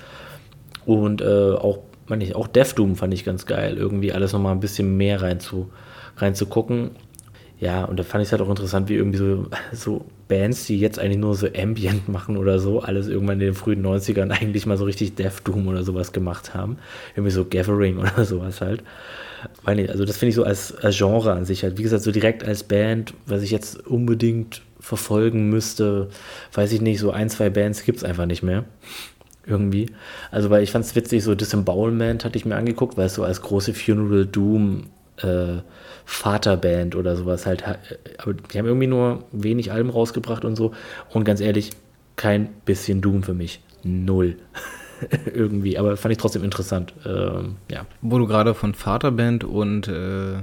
[0.84, 4.52] Und äh, auch, meine ich, auch Death Doom fand ich ganz geil, irgendwie alles nochmal
[4.52, 5.70] ein bisschen mehr rein zu,
[6.16, 6.90] reinzugucken.
[7.58, 10.78] Ja, und da fand ich es halt auch interessant, wie irgendwie so, so Bands, die
[10.78, 14.66] jetzt eigentlich nur so Ambient machen oder so, alles irgendwann in den frühen 90ern eigentlich
[14.66, 16.78] mal so richtig Death Doom oder sowas gemacht haben.
[17.14, 18.82] Irgendwie so Gathering oder sowas halt.
[19.64, 21.78] Also das finde ich so als, als Genre an sich halt.
[21.78, 26.08] Wie gesagt, so direkt als Band, was ich jetzt unbedingt verfolgen müsste,
[26.52, 28.64] weiß ich nicht, so ein, zwei Bands gibt es einfach nicht mehr.
[29.46, 29.90] irgendwie.
[30.30, 33.24] Also, weil ich fand es witzig, so Disembowelment hatte ich mir angeguckt, weil es so
[33.24, 34.84] als große Funeral Doom
[35.18, 35.58] äh,
[36.04, 37.64] Vaterband oder sowas halt,
[38.18, 40.72] aber die haben irgendwie nur wenig Alben rausgebracht und so.
[41.10, 41.70] Und ganz ehrlich,
[42.16, 43.60] kein bisschen Doom für mich.
[43.82, 44.36] Null.
[45.26, 46.94] irgendwie, aber fand ich trotzdem interessant.
[47.04, 47.86] Ähm, ja.
[48.02, 50.38] Wo du gerade von Vaterband und äh,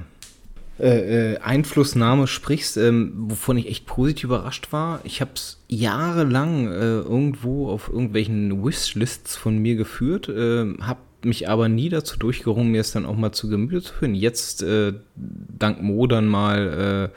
[0.80, 5.01] äh, äh, Einflussnahme sprichst, ähm, wovon ich echt positiv überrascht war.
[5.04, 11.49] Ich habe es jahrelang äh, irgendwo auf irgendwelchen Wishlists von mir geführt, äh, habe mich
[11.49, 14.15] aber nie dazu durchgerungen, mir es dann auch mal zu Gemüte zu führen.
[14.15, 17.11] Jetzt, äh, dank Mo dann mal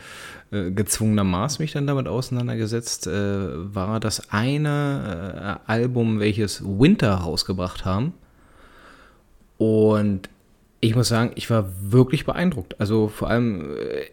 [0.53, 7.15] äh, äh, gezwungenermaßen mich dann damit auseinandergesetzt, äh, war das eine äh, Album, welches Winter
[7.15, 8.15] rausgebracht haben.
[9.59, 10.29] Und
[10.81, 12.81] ich muss sagen, ich war wirklich beeindruckt.
[12.81, 14.07] Also vor allem äh,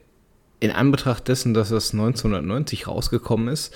[0.63, 3.75] in Anbetracht dessen, dass das 1990 rausgekommen ist,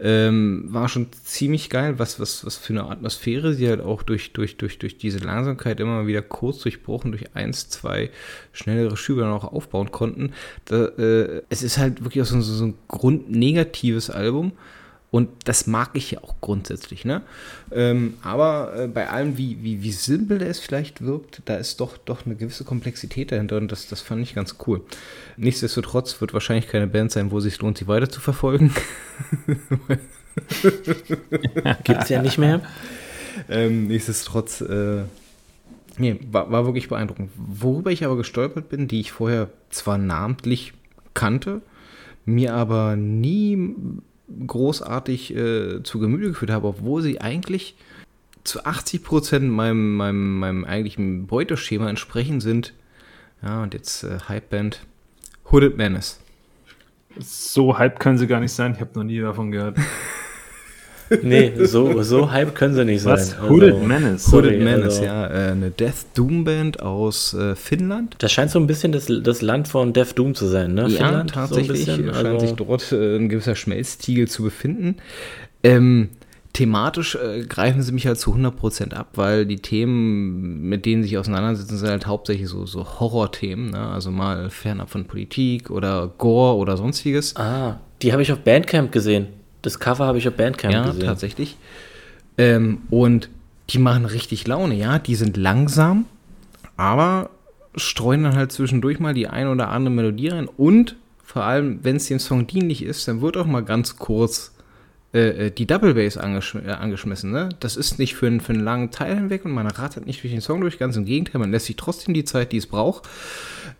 [0.00, 4.32] ähm, war schon ziemlich geil, was, was, was für eine Atmosphäre sie halt auch durch,
[4.32, 8.10] durch, durch, durch diese Langsamkeit immer wieder kurz durchbrochen, durch eins, zwei
[8.52, 10.32] schnellere Schübe dann auch aufbauen konnten.
[10.64, 14.54] Da, äh, es ist halt wirklich auch so, so ein grundnegatives Album
[15.14, 17.22] und das mag ich ja auch grundsätzlich, ne?
[17.70, 21.96] Ähm, aber äh, bei allem, wie, wie, wie simpel es vielleicht wirkt, da ist doch,
[21.98, 24.80] doch eine gewisse Komplexität dahinter und das, das fand ich ganz cool.
[25.36, 28.74] Nichtsdestotrotz wird wahrscheinlich keine Band sein, wo es sich lohnt, sie weiter zu verfolgen.
[31.84, 32.60] Gibt es ja nicht mehr.
[33.48, 35.04] Ähm, nichtsdestotrotz, äh,
[35.96, 37.30] nee, war, war wirklich beeindruckend.
[37.36, 40.72] Worüber ich aber gestolpert bin, die ich vorher zwar namentlich
[41.14, 41.62] kannte,
[42.24, 43.76] mir aber nie
[44.46, 47.76] großartig äh, zu Gemüte geführt habe, obwohl sie eigentlich
[48.44, 52.74] zu 80 Prozent meinem, meinem, meinem eigentlichen Beuteschema entsprechen sind.
[53.42, 54.80] Ja, und jetzt äh, Hypeband
[55.50, 56.20] Hooded Menace.
[57.18, 58.72] So hype können sie gar nicht sein.
[58.74, 59.78] Ich habe noch nie davon gehört.
[61.22, 63.14] nee, so, so hype können sie nicht sein.
[63.14, 63.40] Was?
[63.40, 64.32] Hooded also, Menace.
[64.32, 65.26] Hooded Menace, also, ja.
[65.26, 68.16] Äh, eine Death Doom Band aus äh, Finnland.
[68.18, 70.88] Das scheint so ein bisschen das, das Land von Death Doom zu sein, ne?
[70.88, 71.84] Ja, Finnland, tatsächlich.
[71.84, 74.96] So bisschen, scheint also sich dort äh, ein gewisser Schmelztiegel zu befinden.
[75.62, 76.10] Ähm,
[76.54, 81.10] thematisch äh, greifen sie mich halt zu 100% ab, weil die Themen, mit denen sie
[81.10, 83.88] sich auseinandersetzen, sind halt hauptsächlich so, so Horrorthemen, ne?
[83.88, 87.36] also mal fernab von Politik oder Gore oder sonstiges.
[87.36, 89.26] Ah, die habe ich auf Bandcamp gesehen.
[89.64, 91.00] Das Cover habe ich auf Bandcamp ja, gesehen.
[91.00, 91.56] Ja, tatsächlich.
[92.36, 93.30] Ähm, und
[93.70, 94.98] die machen richtig Laune, ja.
[94.98, 96.04] Die sind langsam,
[96.76, 97.30] aber
[97.74, 100.48] streuen dann halt zwischendurch mal die ein oder andere Melodie rein.
[100.56, 104.53] Und vor allem, wenn es dem Song dienlich ist, dann wird auch mal ganz kurz
[105.14, 107.30] äh, äh, die Double Bass angeschm äh, angeschmissen.
[107.30, 107.48] Ne?
[107.60, 110.40] Das ist nicht für, für einen langen Teil hinweg und man rattert nicht durch den
[110.40, 113.08] Song durch, ganz im Gegenteil, man lässt sich trotzdem die Zeit, die es braucht.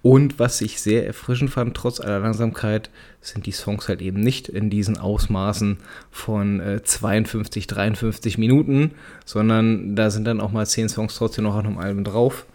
[0.01, 2.89] Und was ich sehr erfrischend fand, trotz aller Langsamkeit,
[3.21, 5.79] sind die Songs halt eben nicht in diesen Ausmaßen
[6.13, 8.93] von äh, 52, 53 Minuten,
[9.25, 12.47] sondern da sind dann auch mal 10 Songs trotzdem noch auf einem Album drauf.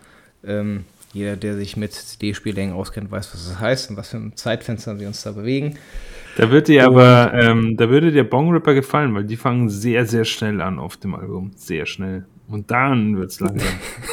[0.41, 4.35] Ähm, jeder, der sich mit CD-Spiellängen auskennt, weiß, was das heißt und was für ein
[4.35, 5.77] Zeitfenster wir uns da bewegen.
[6.37, 10.05] Da würde dir aber, ähm, da würde dir Bong Ripper gefallen, weil die fangen sehr,
[10.05, 11.51] sehr schnell an auf dem Album.
[11.55, 12.25] Sehr schnell.
[12.47, 13.67] Und dann wird es langsam.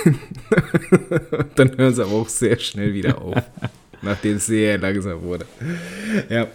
[1.55, 3.36] dann hören sie aber auch sehr schnell wieder auf.
[4.03, 5.47] nachdem es sehr langsam wurde.
[6.28, 6.47] Ja.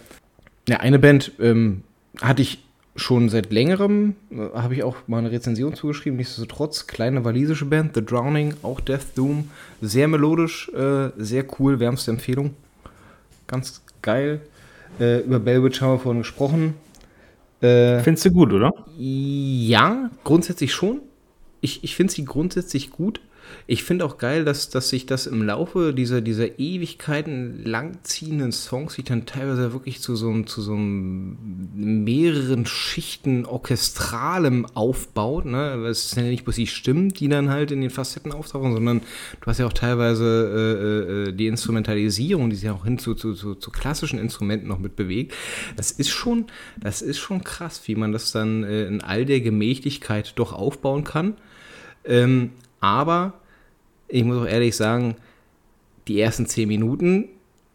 [0.68, 1.82] Ja, eine Band ähm,
[2.20, 2.64] hatte ich
[2.94, 7.94] schon seit längerem, äh, habe ich auch mal eine Rezension zugeschrieben, nichtsdestotrotz, kleine walisische Band,
[7.94, 12.54] The Drowning, auch Death Doom, sehr melodisch, äh, sehr cool, wärmste Empfehlung.
[13.46, 14.40] Ganz geil.
[15.00, 16.74] Äh, über Bellwitch haben wir vorhin gesprochen.
[17.60, 18.72] Äh, Findest du gut, oder?
[18.98, 21.00] Ja, grundsätzlich schon.
[21.60, 23.20] Ich, ich finde sie grundsätzlich gut.
[23.66, 28.94] Ich finde auch geil, dass, dass sich das im Laufe dieser, dieser Ewigkeiten langziehenden Songs
[28.94, 35.44] sich dann teilweise wirklich zu so, zu so einem mehreren Schichten orchestralem aufbaut.
[35.44, 35.86] Ne?
[35.86, 39.00] Es sind ja nicht bloß die Stimmen, die dann halt in den Facetten auftauchen, sondern
[39.40, 43.34] du hast ja auch teilweise äh, äh, die Instrumentalisierung, die sich auch hin zu, zu,
[43.34, 45.34] zu, zu klassischen Instrumenten noch mit bewegt.
[45.76, 46.46] Das ist schon,
[46.80, 51.04] das ist schon krass, wie man das dann äh, in all der Gemächlichkeit doch aufbauen
[51.04, 51.36] kann.
[52.04, 52.50] Ähm,
[52.80, 53.34] aber
[54.12, 55.16] ich muss auch ehrlich sagen,
[56.06, 57.28] die ersten zehn Minuten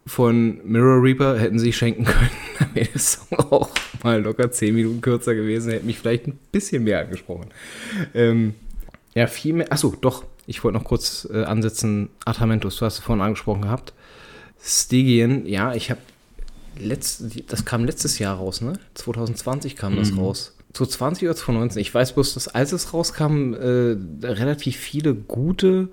[0.06, 2.30] von Mirror Reaper hätten sie schenken können.
[2.58, 3.70] Dann wäre der Song auch
[4.02, 7.48] mal locker zehn Minuten kürzer gewesen, hätte mich vielleicht ein bisschen mehr angesprochen.
[8.14, 8.54] Ähm,
[9.14, 9.72] ja, viel mehr.
[9.72, 12.08] Achso, doch, ich wollte noch kurz äh, ansetzen.
[12.24, 13.92] Atamentus, du hast es vorhin angesprochen gehabt.
[14.62, 16.00] Stygian, ja, ich habe
[16.80, 18.74] das kam letztes Jahr raus, ne?
[18.94, 20.20] 2020 kam das mhm.
[20.20, 20.54] raus.
[20.72, 21.80] 2020 oder 2019.
[21.80, 25.88] Ich weiß bloß, dass als es rauskam, äh, relativ viele gute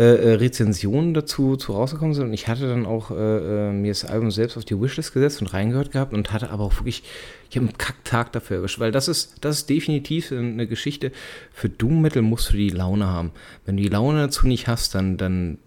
[0.00, 2.28] äh, äh, Rezensionen dazu zu rausgekommen sind.
[2.28, 5.42] Und ich hatte dann auch äh, äh, mir das Album selbst auf die Wishlist gesetzt
[5.42, 7.02] und reingehört gehabt und hatte aber auch wirklich,
[7.50, 11.12] ich habe einen Kacktag dafür erwischt, weil das ist, das ist definitiv eine Geschichte.
[11.52, 13.32] Für Doom Metal musst du die Laune haben.
[13.66, 15.58] Wenn du die Laune dazu nicht hast, dann, dann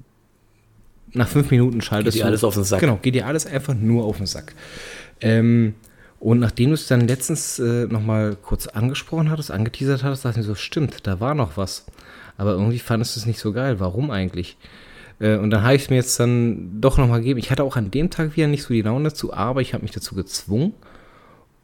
[1.12, 2.80] nach fünf Minuten schaltest geht dir alles auf den Sack.
[2.80, 4.56] Genau, geht dir alles einfach nur auf den Sack.
[5.22, 5.76] Ähm,
[6.24, 10.46] und nachdem du es dann letztens äh, nochmal kurz angesprochen hattest, angeteasert hattest, dachte ich
[10.46, 11.86] mir so, stimmt, da war noch was
[12.38, 13.80] aber irgendwie fandest du es nicht so geil.
[13.80, 14.58] Warum eigentlich?
[15.20, 17.40] Äh, und dann habe ich es mir jetzt dann doch nochmal gegeben.
[17.40, 19.84] Ich hatte auch an dem Tag wieder nicht so die Laune dazu, aber ich habe
[19.84, 20.74] mich dazu gezwungen.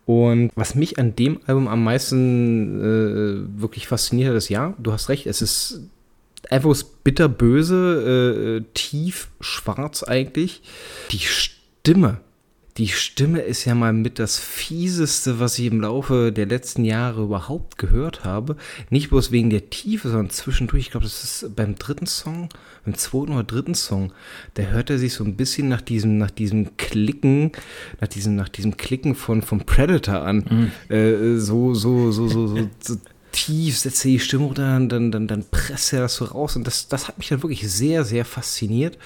[0.05, 4.91] Und was mich an dem Album am meisten äh, wirklich fasziniert hat, ist ja, du
[4.91, 5.81] hast recht, es ist
[6.49, 10.63] einfach bitterböse, äh, tief schwarz eigentlich.
[11.11, 12.21] Die Stimme
[12.77, 17.23] die Stimme ist ja mal mit das Fieseste, was ich im Laufe der letzten Jahre
[17.23, 18.55] überhaupt gehört habe.
[18.89, 20.85] Nicht bloß wegen der Tiefe, sondern zwischendurch.
[20.85, 22.49] Ich glaube, das ist beim dritten Song,
[22.85, 24.13] beim zweiten oder dritten Song,
[24.53, 27.51] da hört er sich so ein bisschen nach diesem, nach diesem Klicken,
[27.99, 30.71] nach diesem, nach diesem Klicken von, vom Predator an.
[30.89, 30.95] Mhm.
[30.95, 32.97] Äh, so, so, so, so, so, so
[33.45, 36.55] tief setzt die Stimme runter, dann, dann, dann, dann presst er das so raus.
[36.55, 38.97] Und das, das hat mich dann wirklich sehr, sehr fasziniert,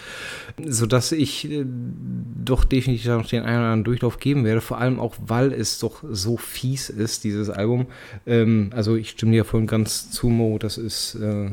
[0.65, 4.61] sodass ich äh, doch definitiv noch den einen oder anderen Durchlauf geben werde.
[4.61, 7.88] Vor allem auch, weil es doch so fies ist, dieses Album.
[8.25, 10.57] Ähm, also ich stimme dir voll ganz zu, Mo.
[10.57, 11.51] Das ist äh,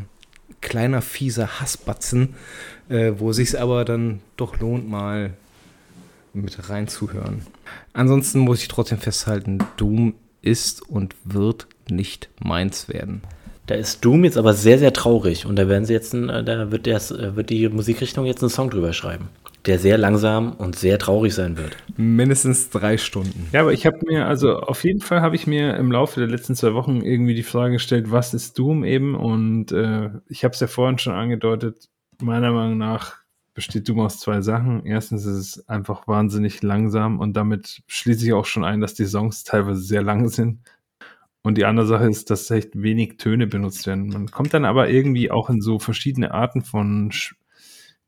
[0.61, 2.35] kleiner, fieser Hassbatzen,
[2.89, 5.35] äh, wo sich aber dann doch lohnt, mal
[6.33, 7.43] mit reinzuhören.
[7.93, 13.23] Ansonsten muss ich trotzdem festhalten, Doom ist und wird nicht meins werden.
[13.67, 16.43] Da ist Doom jetzt aber sehr, sehr traurig und da werden sie jetzt, ein, äh,
[16.43, 19.29] da wird, das, äh, wird die Musikrichtung jetzt einen Song drüber schreiben,
[19.65, 21.77] der sehr langsam und sehr traurig sein wird.
[21.97, 23.49] Mindestens drei Stunden.
[23.53, 26.29] Ja, aber ich habe mir, also auf jeden Fall habe ich mir im Laufe der
[26.29, 29.15] letzten zwei Wochen irgendwie die Frage gestellt, was ist Doom eben?
[29.15, 31.89] Und äh, ich habe es ja vorhin schon angedeutet,
[32.21, 33.21] meiner Meinung nach
[33.55, 34.85] besteht Doom aus zwei Sachen.
[34.85, 39.07] Erstens ist es einfach wahnsinnig langsam und damit schließe ich auch schon ein, dass die
[39.07, 40.61] Songs teilweise sehr lang sind.
[41.43, 44.09] Und die andere Sache ist, dass echt wenig Töne benutzt werden.
[44.09, 47.11] Man kommt dann aber irgendwie auch in so verschiedene Arten von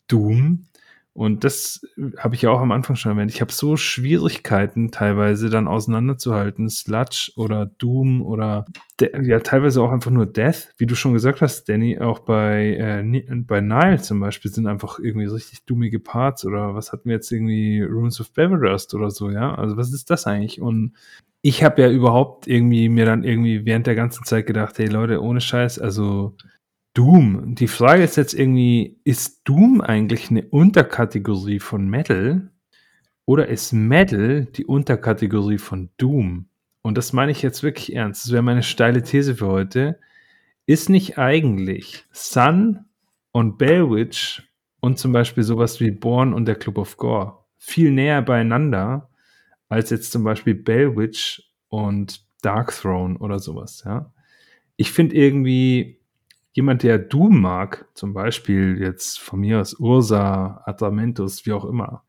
[0.06, 0.66] Doom.
[1.14, 1.82] Und das
[2.16, 3.30] habe ich ja auch am Anfang schon erwähnt.
[3.30, 6.70] Ich habe so Schwierigkeiten teilweise dann auseinanderzuhalten.
[6.70, 8.64] Sludge oder Doom oder
[8.98, 11.98] ja teilweise auch einfach nur Death, wie du schon gesagt hast, Danny.
[11.98, 16.92] Auch bei äh, bei Nile zum Beispiel sind einfach irgendwie richtig dummige Parts oder was
[16.92, 19.54] hatten wir jetzt irgendwie Runes of Beverest oder so, ja.
[19.54, 20.62] Also was ist das eigentlich?
[20.62, 20.94] Und
[21.42, 25.20] ich habe ja überhaupt irgendwie mir dann irgendwie während der ganzen Zeit gedacht, hey Leute,
[25.20, 26.36] ohne Scheiß, also
[26.94, 27.54] Doom.
[27.56, 32.50] Die Frage ist jetzt irgendwie, ist Doom eigentlich eine Unterkategorie von Metal
[33.24, 36.46] oder ist Metal die Unterkategorie von Doom?
[36.82, 38.24] Und das meine ich jetzt wirklich ernst.
[38.24, 39.98] Das wäre meine steile These für heute.
[40.66, 42.84] Ist nicht eigentlich Sun
[43.32, 44.48] und Bellwitch
[44.80, 49.08] und zum Beispiel sowas wie Born und der Club of Gore viel näher beieinander
[49.72, 54.12] als jetzt zum Beispiel Bellwitch und Dark Throne oder sowas, ja.
[54.76, 55.98] Ich finde irgendwie,
[56.52, 62.04] jemand, der Doom mag, zum Beispiel jetzt von mir aus Ursa, Atramentus, wie auch immer,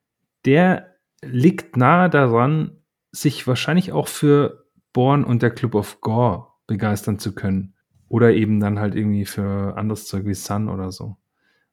[0.45, 2.78] der liegt nahe daran,
[3.11, 7.74] sich wahrscheinlich auch für Born und der Club of Gore begeistern zu können.
[8.09, 11.16] Oder eben dann halt irgendwie für anderes Zeug wie Sun oder so.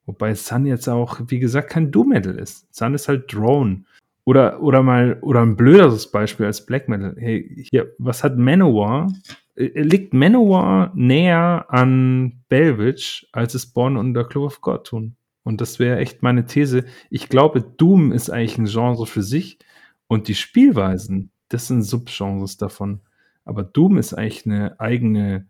[0.07, 2.73] Wobei Sun jetzt auch, wie gesagt, kein Doom-Metal ist.
[2.75, 3.85] Sun ist halt Drone.
[4.25, 7.17] Oder, oder mal, oder ein blöderes Beispiel als Black Metal.
[7.19, 9.13] Hey, hier, was hat Manowar?
[9.57, 15.17] Äh, liegt Manowar näher an Belwich, als es Born und der Club of God tun?
[15.43, 16.85] Und das wäre echt meine These.
[17.09, 19.59] Ich glaube, Doom ist eigentlich ein Genre für sich
[20.07, 23.01] und die Spielweisen, das sind Subgenres davon.
[23.45, 25.49] Aber Doom ist eigentlich eine eigene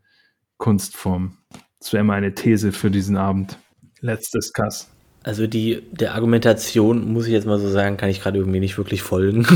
[0.59, 1.39] Kunstform.
[1.81, 3.59] Das wäre meine These für diesen Abend.
[4.01, 4.89] Let's discuss.
[5.23, 8.79] Also die, der Argumentation, muss ich jetzt mal so sagen, kann ich gerade irgendwie nicht
[8.79, 9.47] wirklich folgen.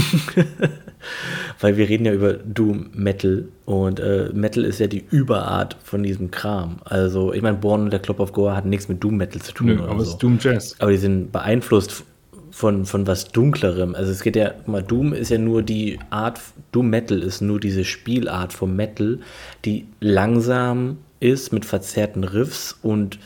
[1.61, 6.03] Weil wir reden ja über Doom Metal und äh, Metal ist ja die Überart von
[6.03, 6.81] diesem Kram.
[6.85, 9.53] Also ich meine, Born und der Club of Gore hat nichts mit Doom Metal zu
[9.53, 9.67] tun.
[9.69, 10.77] Nö, aber es ist Doom Jazz.
[10.81, 12.05] Aber die sind beeinflusst
[12.51, 13.95] von, von was Dunklerem.
[13.95, 16.41] Also es geht ja, mal, Doom ist ja nur die Art,
[16.73, 19.19] Doom Metal ist nur diese Spielart vom Metal,
[19.65, 23.19] die langsam ist mit verzerrten Riffs und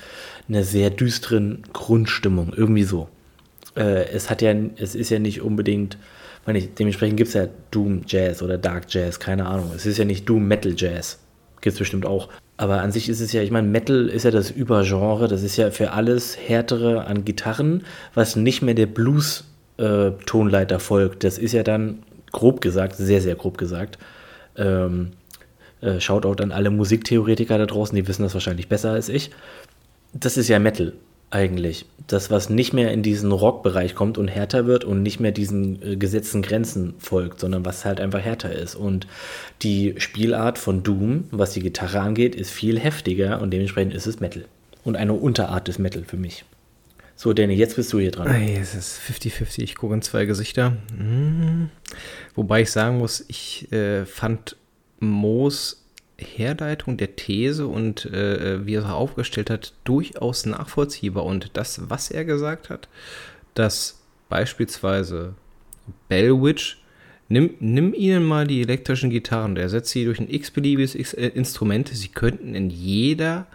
[0.48, 3.08] einer sehr düsteren Grundstimmung, irgendwie so.
[3.76, 5.98] Äh, es hat ja, es ist ja nicht unbedingt,
[6.46, 9.70] meine ich, dementsprechend gibt es ja Doom Jazz oder Dark Jazz, keine Ahnung.
[9.74, 11.18] Es ist ja nicht Doom Metal Jazz.
[11.60, 12.28] Gibt es bestimmt auch.
[12.56, 15.56] Aber an sich ist es ja, ich meine, Metal ist ja das Übergenre, das ist
[15.56, 17.84] ja für alles härtere an Gitarren,
[18.14, 21.24] was nicht mehr der Blues-Tonleiter äh, folgt.
[21.24, 22.00] Das ist ja dann,
[22.32, 23.98] grob gesagt, sehr, sehr grob gesagt,
[24.56, 25.10] ähm,
[25.80, 29.30] äh, Shoutout an alle Musiktheoretiker da draußen, die wissen das wahrscheinlich besser als ich
[30.12, 30.92] das ist ja Metal.
[31.30, 31.84] eigentlich.
[32.06, 35.82] Das, was nicht mehr in diesen Rockbereich kommt und härter wird und nicht mehr diesen
[35.82, 38.74] äh, gesetzten Grenzen folgt, sondern was halt einfach härter ist.
[38.74, 39.06] Und
[39.62, 44.20] die Spielart von Doom, was die Gitarre angeht, ist viel heftiger und dementsprechend ist es
[44.20, 44.46] Metal.
[44.84, 46.44] Und eine Unterart des Metal für mich.
[47.14, 48.28] So, Danny, jetzt bist du hier dran.
[48.60, 50.76] Es ist 50-50, ich gucke in zwei Gesichter.
[50.96, 51.68] Hm.
[52.36, 54.56] Wobei ich sagen muss, ich äh, fand
[55.00, 55.84] Moos
[56.18, 61.24] Herleitung der These und äh, wie er es aufgestellt hat, durchaus nachvollziehbar.
[61.24, 62.88] Und das, was er gesagt hat,
[63.54, 65.34] dass beispielsweise
[66.08, 66.82] Bellwitch,
[67.28, 71.28] nimm, nimm ihnen mal die elektrischen Gitarren, der setzt sie durch ein x-beliebiges x äh,
[71.28, 73.46] Instrument, sie könnten in jeder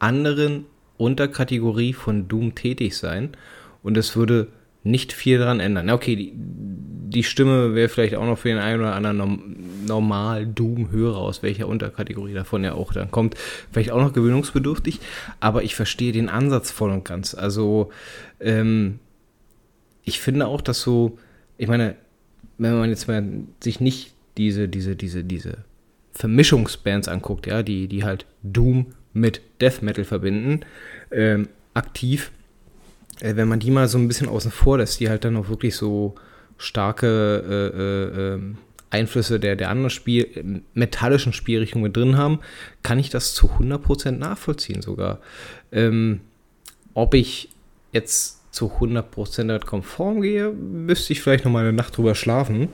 [0.00, 0.66] anderen
[0.96, 3.30] Unterkategorie von Doom tätig sein
[3.82, 4.48] und es würde
[4.82, 5.90] nicht viel daran ändern.
[5.90, 11.18] Okay, die, die Stimme wäre vielleicht auch noch für den einen oder anderen normal Doom-Hörer,
[11.18, 13.34] aus welcher Unterkategorie davon ja auch dann kommt,
[13.72, 15.00] vielleicht auch noch gewöhnungsbedürftig,
[15.40, 17.34] aber ich verstehe den Ansatz voll und ganz.
[17.34, 17.90] Also,
[18.40, 18.98] ähm,
[20.04, 21.18] ich finde auch, dass so,
[21.56, 21.96] ich meine,
[22.58, 23.24] wenn man jetzt mal
[23.60, 25.58] sich nicht diese, diese, diese, diese
[26.12, 30.60] Vermischungsbands anguckt, ja, die, die halt Doom mit Death Metal verbinden,
[31.10, 32.30] ähm, aktiv,
[33.20, 35.76] wenn man die mal so ein bisschen außen vor lässt, die halt dann auch wirklich
[35.76, 36.14] so
[36.56, 38.58] starke äh, äh, ähm,
[38.90, 42.40] Einflüsse der, der anderen Spiel, metallischen Spielrichtungen drin haben,
[42.82, 45.20] kann ich das zu 100% nachvollziehen sogar.
[45.72, 46.20] Ähm,
[46.94, 47.50] ob ich
[47.92, 52.68] jetzt zu 100% konform gehe, müsste ich vielleicht noch mal eine Nacht drüber schlafen.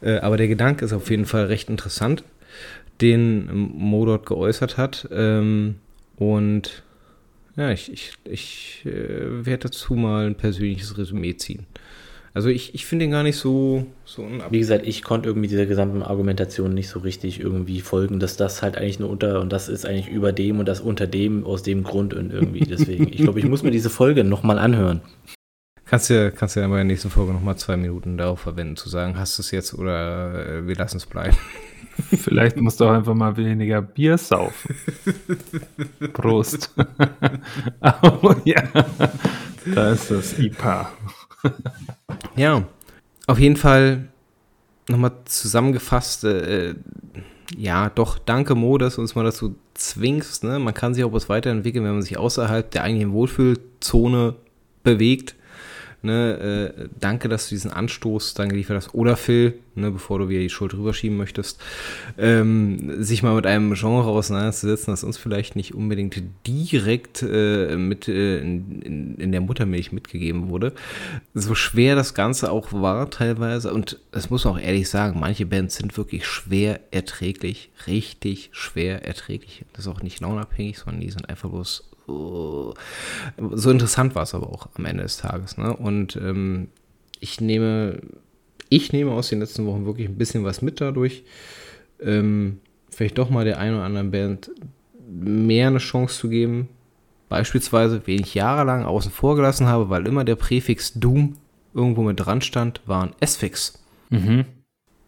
[0.00, 2.22] Äh, aber der Gedanke ist auf jeden Fall recht interessant,
[3.00, 5.08] den Mo dort geäußert hat.
[5.10, 5.76] Ähm,
[6.16, 6.84] und
[7.56, 11.66] ja, ich, ich, ich äh, werde dazu mal ein persönliches Resümee ziehen.
[12.36, 15.48] Also ich, ich finde ihn gar nicht so, so unab Wie gesagt, ich konnte irgendwie
[15.48, 19.50] dieser gesamten Argumentation nicht so richtig irgendwie folgen, dass das halt eigentlich nur unter und
[19.50, 22.60] das ist eigentlich über dem und das unter dem aus dem Grund und irgendwie.
[22.60, 25.00] Deswegen, ich glaube, ich muss mir diese Folge nochmal anhören.
[25.86, 29.16] Kannst du kannst ja in der nächsten Folge nochmal zwei Minuten darauf verwenden, zu sagen,
[29.16, 31.38] hast du es jetzt oder äh, wir lassen es bleiben.
[32.18, 34.74] Vielleicht musst du auch einfach mal weniger Bier saufen.
[36.12, 36.74] Prost.
[38.02, 38.62] oh ja,
[39.74, 40.92] da ist das IPA.
[42.36, 42.64] ja,
[43.26, 44.08] auf jeden Fall
[44.88, 46.74] nochmal zusammengefasst, äh,
[47.56, 50.44] ja, doch, danke Mo, dass du uns mal dazu zwingst.
[50.44, 50.58] Ne?
[50.58, 54.34] Man kann sich auch was weiterentwickeln, wenn man sich außerhalb der eigenen Wohlfühlzone
[54.82, 55.35] bewegt.
[56.06, 58.94] Ne, äh, danke, dass du diesen Anstoß dann geliefert hast.
[58.94, 61.60] Oder Phil, ne, bevor du wieder die Schuld rüberschieben möchtest,
[62.16, 68.06] ähm, sich mal mit einem Genre auseinanderzusetzen, das uns vielleicht nicht unbedingt direkt äh, mit
[68.06, 70.74] äh, in, in, in, der Muttermilch mitgegeben wurde.
[71.34, 75.44] So schwer das Ganze auch war teilweise, und das muss man auch ehrlich sagen, manche
[75.44, 79.64] Bands sind wirklich schwer erträglich, richtig schwer erträglich.
[79.72, 84.48] Das ist auch nicht launabhängig, sondern die sind einfach bloß so interessant war es aber
[84.48, 85.58] auch am Ende des Tages.
[85.58, 85.74] Ne?
[85.74, 86.68] Und ähm,
[87.20, 88.00] ich nehme,
[88.68, 91.24] ich nehme aus den letzten Wochen wirklich ein bisschen was mit dadurch.
[92.00, 94.50] Ähm, vielleicht doch mal der einen oder anderen Band
[95.08, 96.68] mehr eine Chance zu geben.
[97.28, 101.36] Beispielsweise, wen ich jahrelang außen vor gelassen habe, weil immer der Präfix Doom
[101.74, 103.82] irgendwo mit dran stand, waren S-Fix.
[104.10, 104.44] Mhm.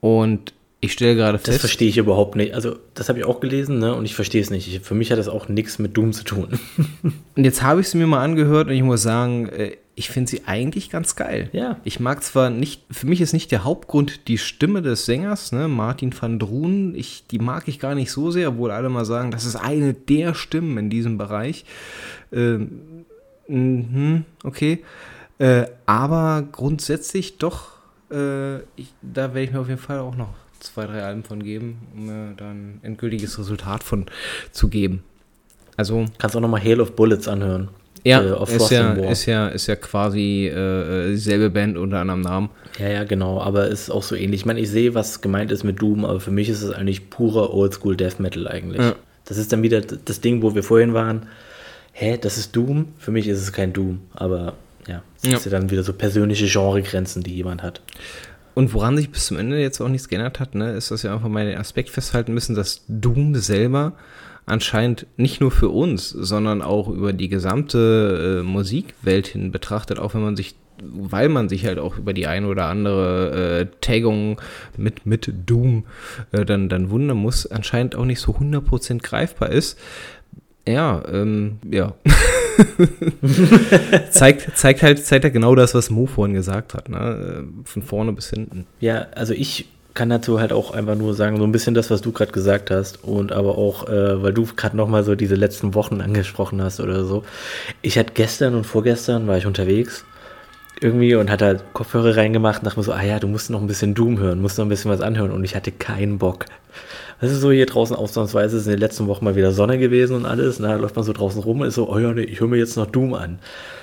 [0.01, 1.49] Und ich stelle gerade fest.
[1.49, 2.55] Das verstehe ich überhaupt nicht.
[2.55, 3.95] Also, das habe ich auch gelesen, ne?
[3.95, 4.69] Und ich verstehe es nicht.
[4.69, 6.61] Ich, für mich hat das auch nichts mit Doom zu tun.
[7.03, 10.31] und jetzt habe ich sie mir mal angehört und ich muss sagen, äh, ich finde
[10.31, 11.51] sie eigentlich ganz geil.
[11.53, 11.81] Ja.
[11.83, 15.67] Ich mag zwar nicht, für mich ist nicht der Hauptgrund die Stimme des Sängers, ne,
[15.67, 16.95] Martin van Druun.
[16.95, 19.95] Ich, die mag ich gar nicht so sehr, obwohl alle mal sagen, das ist eine
[19.95, 21.65] der Stimmen in diesem Bereich.
[22.31, 23.05] Ähm,
[23.49, 24.85] mh, okay.
[25.41, 27.71] Äh, aber grundsätzlich doch,
[28.13, 31.43] äh, ich, da werde ich mir auf jeden Fall auch noch zwei, drei Alben von
[31.43, 34.07] geben, um mir dann ein endgültiges Resultat von
[34.53, 35.03] zu geben.
[35.77, 36.07] Also.
[36.19, 37.69] Kannst auch nochmal Hail of Bullets anhören.
[38.05, 42.51] Ja, äh, ist, ja ist, ja, ist ja quasi äh, dieselbe Band unter anderem Namen.
[42.79, 44.43] Ja, ja, genau, aber ist auch so ähnlich.
[44.43, 47.11] Ich meine, ich sehe, was gemeint ist mit Doom, aber für mich ist es eigentlich
[47.11, 48.81] purer Oldschool Death Metal eigentlich.
[48.81, 48.95] Ja.
[49.25, 51.27] Das ist dann wieder das Ding, wo wir vorhin waren.
[51.93, 52.89] Hä, das ist Doom?
[52.99, 54.55] Für mich ist es kein Doom, aber
[54.87, 55.37] ja, das ja.
[55.37, 57.83] ist ja dann wieder so persönliche Genregrenzen, die jemand hat.
[58.59, 61.13] Und woran sich bis zum Ende jetzt auch nichts geändert hat, ne, ist, dass wir
[61.13, 63.93] einfach mal den Aspekt festhalten müssen, dass Doom selber
[64.47, 70.15] anscheinend nicht nur für uns, sondern auch über die gesamte äh, Musikwelt hin betrachtet, auch
[70.15, 74.41] wenn man sich, weil man sich halt auch über die eine oder andere äh, Tagung
[74.77, 75.85] mit, mit Doom
[76.33, 79.79] äh, dann, dann wundern muss, anscheinend auch nicht so 100% greifbar ist.
[80.73, 81.95] Ja, ähm, ja.
[84.11, 87.45] zeigt, zeigt, halt, zeigt halt genau das, was Mo vorhin gesagt hat, ne?
[87.65, 88.67] von vorne bis hinten.
[88.81, 92.03] Ja, also ich kann dazu halt auch einfach nur sagen, so ein bisschen das, was
[92.03, 95.75] du gerade gesagt hast und aber auch, äh, weil du gerade nochmal so diese letzten
[95.75, 97.25] Wochen angesprochen hast oder so.
[97.83, 100.05] Ich hatte gestern und vorgestern war ich unterwegs
[100.81, 103.61] irgendwie und hatte halt Kopfhörer reingemacht und dachte mir so, ah ja, du musst noch
[103.61, 106.47] ein bisschen Doom hören, musst noch ein bisschen was anhören und ich hatte keinen Bock.
[107.21, 110.15] Das ist so hier draußen ausnahmsweise, ist in den letzten Wochen mal wieder Sonne gewesen
[110.15, 112.23] und alles, und da läuft man so draußen rum und ist so, oh ja, nee,
[112.23, 113.39] ich höre mir jetzt noch Doom an.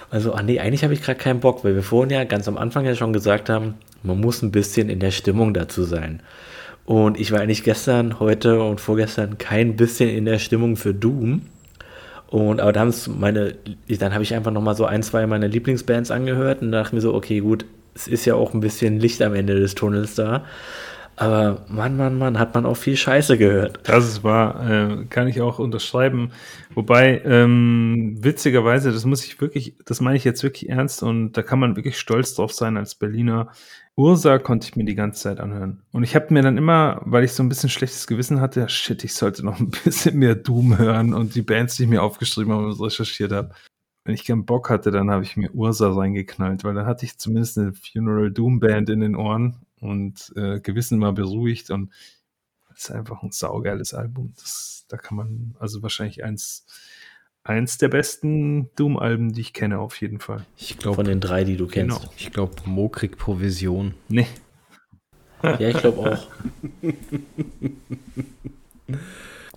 [0.09, 2.57] Also, ah nee, eigentlich habe ich gerade keinen Bock, weil wir vorhin ja ganz am
[2.57, 3.73] Anfang ja schon gesagt haben,
[4.03, 6.21] man muss ein bisschen in der Stimmung dazu sein.
[6.85, 11.41] Und ich war eigentlich gestern, heute und vorgestern kein bisschen in der Stimmung für Doom.
[12.27, 13.55] Und aber da haben meine,
[13.87, 17.13] dann habe ich einfach nochmal so ein, zwei meiner Lieblingsbands angehört und dachte mir so,
[17.13, 17.65] okay, gut,
[17.95, 20.43] es ist ja auch ein bisschen Licht am Ende des Tunnels da.
[21.17, 23.79] Aber Mann, Mann, Mann, hat man auch viel Scheiße gehört.
[23.83, 26.31] Das ist wahr, äh, kann ich auch unterschreiben.
[26.73, 31.41] Wobei, ähm, witzigerweise, das muss ich wirklich, das meine ich jetzt wirklich ernst und da
[31.41, 33.49] kann man wirklich stolz drauf sein als Berliner.
[33.95, 35.81] Ursa konnte ich mir die ganze Zeit anhören.
[35.93, 39.01] Und ich habe mir dann immer, weil ich so ein bisschen schlechtes Gewissen hatte, shit,
[39.05, 42.51] ich sollte noch ein bisschen mehr Doom hören und die Bands, die ich mir aufgeschrieben
[42.51, 43.51] habe und recherchiert habe.
[44.03, 47.17] Wenn ich keinen Bock hatte, dann habe ich mir Ursa reingeknallt, weil dann hatte ich
[47.17, 51.91] zumindest eine Funeral Doom Band in den Ohren und äh, Gewissen mal beruhigt und
[52.75, 54.33] es ist einfach ein saugeiles Album.
[54.37, 56.65] Das, da kann man, also wahrscheinlich eins,
[57.43, 60.45] eins der besten Doom-Alben, die ich kenne, auf jeden Fall.
[60.57, 60.97] Ich glaube.
[60.97, 61.99] Von den drei, die du kennst.
[61.99, 62.13] Genau.
[62.17, 63.93] Ich glaube, Mo kriegt Provision.
[64.09, 64.27] Nee.
[65.43, 66.27] Ja, ich glaube auch.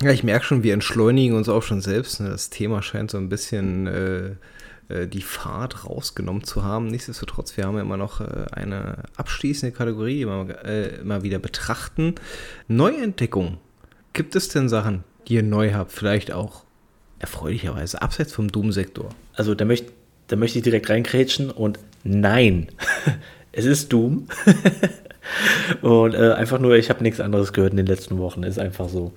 [0.02, 2.20] Ja, ich merke schon, wir entschleunigen uns auch schon selbst.
[2.20, 2.28] Ne?
[2.28, 4.36] Das Thema scheint so ein bisschen äh,
[4.88, 6.86] die Fahrt rausgenommen zu haben.
[6.86, 11.38] Nichtsdestotrotz, wir haben ja immer noch äh, eine abschließende Kategorie, die wir äh, immer wieder
[11.38, 12.14] betrachten.
[12.68, 13.58] Neuentdeckung.
[14.12, 15.92] Gibt es denn Sachen, die ihr neu habt?
[15.92, 16.64] Vielleicht auch
[17.18, 19.10] erfreulicherweise abseits vom Doom-Sektor.
[19.34, 19.92] Also da möchte
[20.28, 22.68] da möchte ich direkt reinkrätschen und nein,
[23.52, 24.28] es ist Doom.
[25.82, 28.88] und äh, einfach nur, ich habe nichts anderes gehört in den letzten Wochen, ist einfach
[28.88, 29.12] so.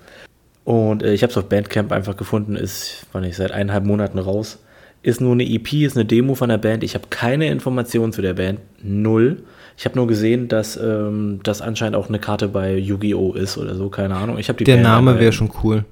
[0.64, 4.18] Und äh, ich habe es auf Bandcamp einfach gefunden, ist, wann ich seit eineinhalb Monaten
[4.18, 4.58] raus
[5.02, 6.84] ist nur eine EP, ist eine Demo von der Band.
[6.84, 8.60] Ich habe keine Informationen zu der Band.
[8.82, 9.42] Null.
[9.76, 13.32] Ich habe nur gesehen, dass ähm, das anscheinend auch eine Karte bei Yu-Gi-Oh!
[13.32, 14.38] ist oder so, keine Ahnung.
[14.38, 15.84] Ich der Band Name wäre schon cool.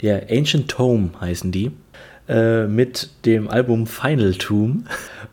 [0.00, 1.72] Ja, Ancient Tome heißen die.
[2.28, 4.84] Äh, mit dem Album Final Tomb.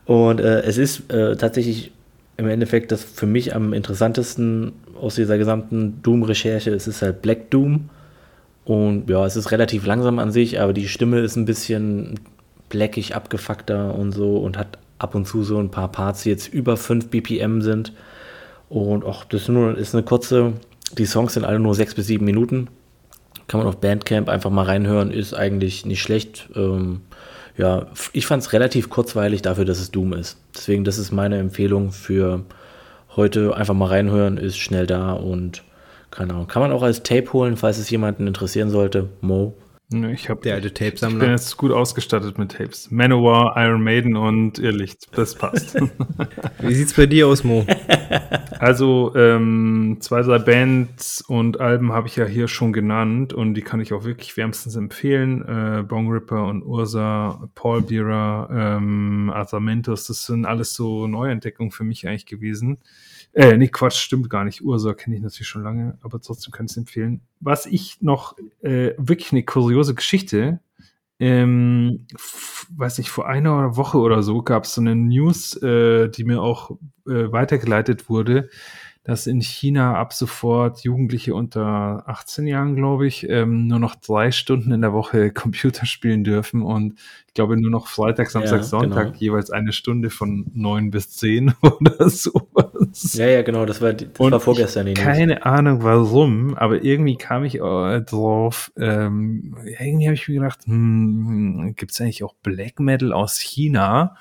[0.06, 1.92] Und äh, es ist äh, tatsächlich
[2.38, 6.72] im Endeffekt das für mich am interessantesten aus dieser gesamten Doom-Recherche.
[6.72, 7.90] Es ist halt Black Doom.
[8.66, 12.20] Und ja, es ist relativ langsam an sich, aber die Stimme ist ein bisschen
[12.70, 16.48] blackig abgefuckter und so und hat ab und zu so ein paar Parts, die jetzt
[16.48, 17.94] über 5 BPM sind.
[18.70, 20.54] Und auch das ist, nur, ist eine kurze,
[20.98, 22.68] die Songs sind alle nur 6 bis 7 Minuten.
[23.48, 26.50] Kann man auf Bandcamp einfach mal reinhören, ist eigentlich nicht schlecht.
[26.56, 27.02] Ähm,
[27.58, 30.38] ja, ich fand es relativ kurzweilig dafür, dass es Doom ist.
[30.56, 32.44] Deswegen, das ist meine Empfehlung für
[33.16, 33.56] heute.
[33.56, 35.64] Einfach mal reinhören, ist schnell da und
[36.12, 36.48] keine Ahnung.
[36.48, 39.10] Kann man auch als Tape holen, falls es jemanden interessieren sollte.
[39.22, 39.54] Mo,
[39.90, 41.18] ich habe der alte Tape-Sammler.
[41.18, 42.92] Ich bin jetzt gut ausgestattet mit Tapes.
[42.92, 45.08] Manowar, Iron Maiden und Irrlicht.
[45.18, 45.78] Das passt.
[46.60, 47.66] Wie sieht's bei dir aus, Mo?
[48.60, 53.62] Also ähm, zwei, drei Bands und Alben habe ich ja hier schon genannt und die
[53.62, 55.44] kann ich auch wirklich wärmstens empfehlen.
[55.48, 61.84] Äh, Bong Ripper und Ursa, Paul Bearer, ähm, Arthamentos, das sind alles so Neuentdeckungen für
[61.84, 62.80] mich eigentlich gewesen.
[63.38, 64.64] Äh, nee, Quatsch, stimmt gar nicht.
[64.64, 67.22] Ursa kenne ich natürlich schon lange, aber trotzdem kann ich es empfehlen.
[67.40, 70.60] Was ich noch, äh, wirklich eine kuriose Geschichte,
[71.20, 72.08] ähm,
[72.76, 76.42] weiß nicht, vor einer Woche oder so gab es so eine News, äh, die mir
[76.42, 76.72] auch
[77.06, 78.50] äh, weitergeleitet wurde
[79.08, 84.32] dass in China ab sofort Jugendliche unter 18 Jahren, glaube ich, ähm, nur noch drei
[84.32, 88.64] Stunden in der Woche Computer spielen dürfen und ich glaube nur noch Freitag, Samstag, ja,
[88.64, 89.18] Sonntag genau.
[89.18, 93.14] jeweils eine Stunde von neun bis zehn oder sowas.
[93.14, 94.94] Ja, ja, genau, das war, das und war vorgestern.
[94.94, 100.66] Keine Ahnung warum, aber irgendwie kam ich äh, drauf, ähm, irgendwie habe ich mir gedacht,
[100.66, 104.18] hm, gibt es eigentlich auch Black Metal aus China?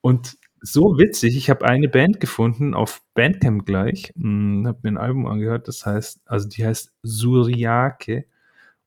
[0.00, 1.36] Und so witzig.
[1.36, 4.12] Ich habe eine Band gefunden auf Bandcamp gleich.
[4.16, 5.68] Hm, habe mir ein Album angehört.
[5.68, 8.24] Das heißt, also die heißt Suriake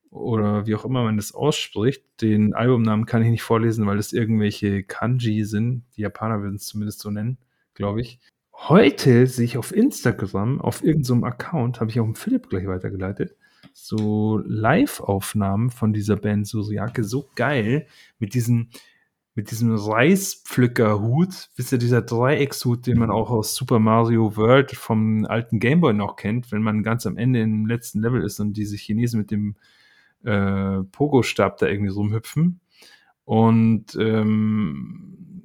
[0.09, 2.03] oder wie auch immer man das ausspricht.
[2.19, 5.83] Den Albumnamen kann ich nicht vorlesen, weil das irgendwelche Kanji sind.
[5.95, 7.37] Die Japaner würden es zumindest so nennen,
[7.75, 8.19] glaube ich.
[8.53, 12.65] Heute sehe ich auf Instagram, auf irgendeinem so Account, habe ich auch dem Philipp gleich
[12.65, 13.35] weitergeleitet,
[13.71, 17.03] so Live-Aufnahmen von dieser Band Suriake.
[17.03, 17.85] So geil.
[18.17, 18.71] Mit diesen
[19.37, 25.25] mit diesem Reispflückerhut, wisst ihr, dieser Dreieckshut, den man auch aus Super Mario World vom
[25.25, 28.75] alten Gameboy noch kennt, wenn man ganz am Ende im letzten Level ist und diese
[28.75, 29.55] Chinesen mit dem
[30.23, 32.61] äh, Pogo-Stab da irgendwie rumhüpfen.
[33.25, 35.36] Und ähm,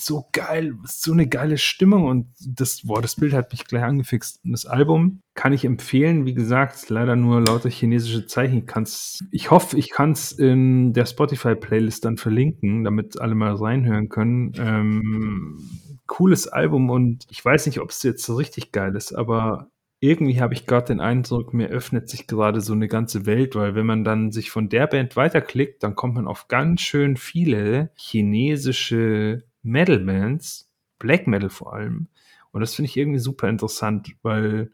[0.00, 4.40] so geil, so eine geile Stimmung und das, boah, das Bild hat mich gleich angefixt.
[4.44, 8.66] Und das Album kann ich empfehlen, wie gesagt, leider nur lauter chinesische Zeichen.
[8.66, 14.08] Kann's, ich hoffe, ich kann es in der Spotify-Playlist dann verlinken, damit alle mal reinhören
[14.08, 14.52] können.
[14.58, 15.58] Ähm,
[16.06, 19.70] cooles Album und ich weiß nicht, ob es jetzt so richtig geil ist, aber
[20.00, 23.74] irgendwie habe ich gerade den Eindruck, mir öffnet sich gerade so eine ganze Welt, weil
[23.74, 27.90] wenn man dann sich von der Band weiterklickt, dann kommt man auf ganz schön viele
[27.96, 32.08] chinesische Metal-Bands, Black Metal vor allem.
[32.52, 34.72] Und das finde ich irgendwie super interessant, weil,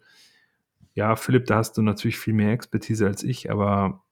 [0.94, 4.02] ja, Philipp, da hast du natürlich viel mehr Expertise als ich, aber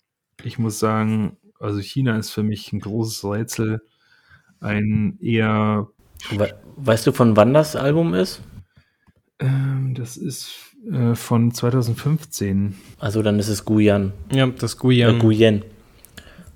[0.42, 3.82] ich muss sagen, also China ist für mich ein großes Rätsel,
[4.60, 5.88] ein eher.
[6.76, 8.42] weißt du, von wann das Album ist?
[9.38, 12.74] Ähm, das ist äh, von 2015.
[12.98, 14.12] Also dann ist es Guyan.
[14.30, 15.16] Ja, das Guyan.
[15.16, 15.64] Äh, Guyen.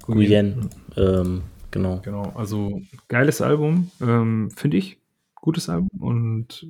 [0.03, 0.71] Guyen.
[0.97, 2.01] Ähm, Genau.
[2.03, 4.99] Genau, also geiles Album, ähm, finde ich.
[5.35, 6.67] Gutes Album und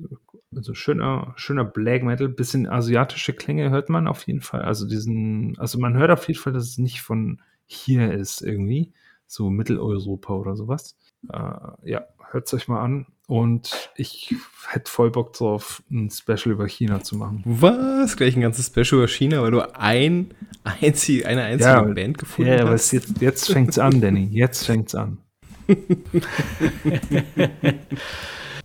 [0.55, 4.61] also schöner, schöner Black Metal, bisschen asiatische Klänge hört man auf jeden Fall.
[4.61, 8.93] Also diesen, also man hört auf jeden Fall, dass es nicht von hier ist irgendwie,
[9.27, 10.97] so Mitteleuropa oder sowas.
[11.31, 13.07] Äh, ja, hört es euch mal an.
[13.29, 14.33] Und ich
[14.69, 17.43] hätte voll Bock drauf, ein Special über China zu machen.
[17.45, 18.17] Was?
[18.17, 22.51] Gleich ein ganzes Special über China, weil du ein einzig, eine einzige ja, Band gefunden
[22.51, 22.91] ja, hast?
[22.91, 24.29] Ja, jetzt, jetzt fängt es an, Danny.
[24.31, 25.19] Jetzt fängt es an.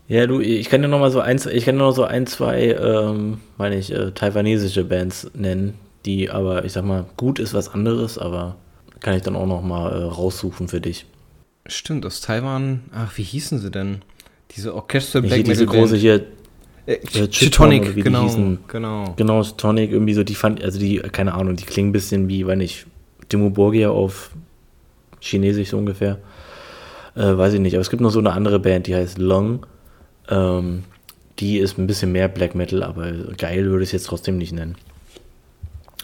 [0.09, 2.27] ja, du, ich kann dir noch mal so eins, ich kann nur noch so ein,
[2.27, 5.75] zwei, ähm, meine ich, äh, taiwanesische Bands nennen,
[6.07, 8.57] die aber, ich sag mal, gut ist was anderes, aber
[9.01, 11.05] kann ich dann auch noch mal äh, raussuchen für dich.
[11.67, 14.01] Stimmt, aus Taiwan, ach, wie hießen sie denn?
[14.51, 16.27] Diese Orchester Black Metal Diese große hier,
[16.87, 19.15] äh, Chitonic, genau, genau.
[19.17, 22.47] Genau, Chitonic, irgendwie so, die fand, also die, keine Ahnung, die klingen ein bisschen wie,
[22.47, 22.87] wenn ich,
[23.33, 24.31] Demo Borgia auf
[25.21, 26.19] Chinesisch so ungefähr.
[27.17, 29.67] Äh, weiß ich nicht, aber es gibt noch so eine andere Band, die heißt Long.
[30.29, 30.85] Ähm,
[31.39, 34.53] die ist ein bisschen mehr Black Metal, aber geil würde ich es jetzt trotzdem nicht
[34.53, 34.77] nennen.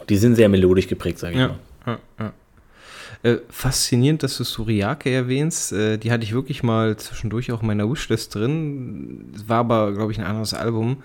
[0.09, 1.59] Die sind sehr melodisch geprägt, sage ich ja, mal.
[1.87, 2.33] Ja, ja.
[3.23, 5.73] Äh, faszinierend, dass du Suriake erwähnst.
[5.73, 9.27] Äh, die hatte ich wirklich mal zwischendurch auch in meiner Wishlist drin.
[9.47, 11.03] War aber, glaube ich, ein anderes Album.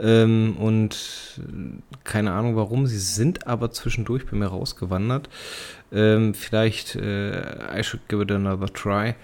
[0.00, 1.40] Ähm, und
[2.02, 2.86] keine Ahnung warum.
[2.86, 5.28] Sie sind aber zwischendurch bei mir rausgewandert.
[5.92, 9.14] Ähm, vielleicht äh, I should give it another try.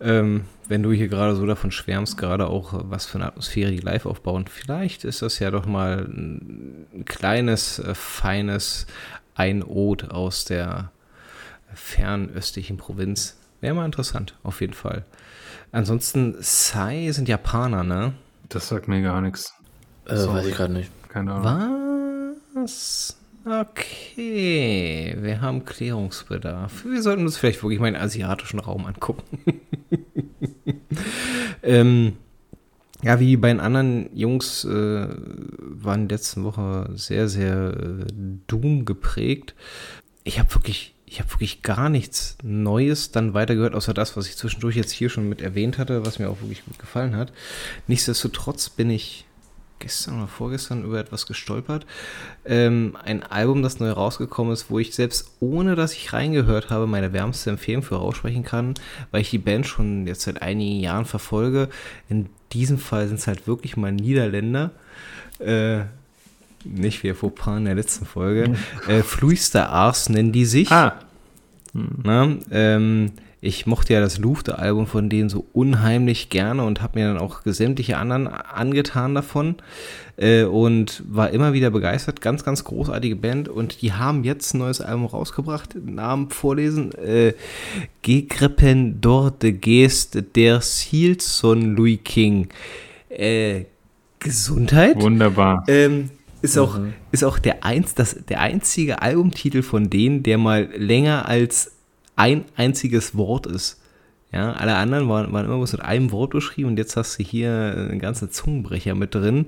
[0.00, 3.80] Ähm, wenn du hier gerade so davon schwärmst, gerade auch, was für eine Atmosphäre die
[3.80, 8.86] live aufbauen, vielleicht ist das ja doch mal ein kleines, äh, feines
[9.34, 10.92] Einod aus der
[11.74, 13.36] fernöstlichen Provinz.
[13.60, 15.04] Wäre mal interessant, auf jeden Fall.
[15.72, 18.14] Ansonsten, Sai sind Japaner, ne?
[18.48, 19.52] Das sagt mir gar nichts.
[20.06, 20.90] Äh, weiß ich gerade nicht.
[21.08, 22.36] Keine Ahnung.
[22.54, 23.16] Was?
[23.44, 26.84] Okay, wir haben Klärungsbedarf.
[26.84, 29.22] Wir sollten uns vielleicht wirklich mal den asiatischen Raum angucken.
[31.62, 32.16] ähm,
[33.02, 38.06] ja, wie die beiden anderen Jungs äh, waren letzten Woche sehr, sehr äh,
[38.48, 39.54] Doom geprägt.
[40.24, 44.36] Ich habe wirklich ich habe wirklich gar nichts Neues dann weitergehört, außer das, was ich
[44.36, 47.32] zwischendurch jetzt hier schon mit erwähnt hatte, was mir auch wirklich gut gefallen hat.
[47.86, 49.24] Nichtsdestotrotz bin ich
[49.78, 51.86] gestern oder vorgestern über etwas gestolpert.
[52.44, 56.86] Ähm, ein Album, das neu rausgekommen ist, wo ich selbst ohne dass ich reingehört habe,
[56.86, 58.74] meine wärmste Empfehlung für aussprechen kann,
[59.10, 61.68] weil ich die Band schon jetzt seit einigen Jahren verfolge.
[62.08, 64.72] In diesem Fall sind es halt wirklich mal Niederländer.
[65.38, 65.84] Äh,
[66.64, 68.50] nicht wie Fauxpas in der letzten Folge.
[68.50, 68.90] Mhm.
[68.90, 70.70] Äh, Fluister Ars nennen die sich.
[70.70, 70.94] Ah.
[71.72, 77.06] Na, ähm, ich mochte ja das Lufte-Album von denen so unheimlich gerne und habe mir
[77.06, 79.56] dann auch sämtliche anderen angetan davon
[80.16, 82.20] äh, und war immer wieder begeistert.
[82.20, 85.76] Ganz, ganz großartige Band und die haben jetzt ein neues Album rausgebracht.
[85.76, 87.34] Namen vorlesen: äh,
[88.02, 92.48] Gegrippen dort de Geest der Silson Louis King.
[93.08, 93.66] Äh,
[94.18, 95.00] Gesundheit.
[95.00, 95.62] Wunderbar.
[95.68, 96.10] Ähm,
[96.42, 96.94] ist auch, mhm.
[97.12, 101.72] ist auch der, eins, das, der einzige Albumtitel von denen, der mal länger als
[102.16, 103.80] ein einziges Wort ist.
[104.32, 107.22] Ja, alle anderen waren, waren immer bloß mit einem Wort beschrieben und jetzt hast du
[107.22, 107.50] hier
[107.90, 109.46] einen ganzen Zungenbrecher mit drin.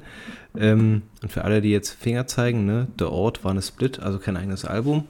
[0.56, 4.18] Ähm, und für alle, die jetzt Finger zeigen, ne, The Ort war eine Split, also
[4.18, 5.04] kein eigenes Album.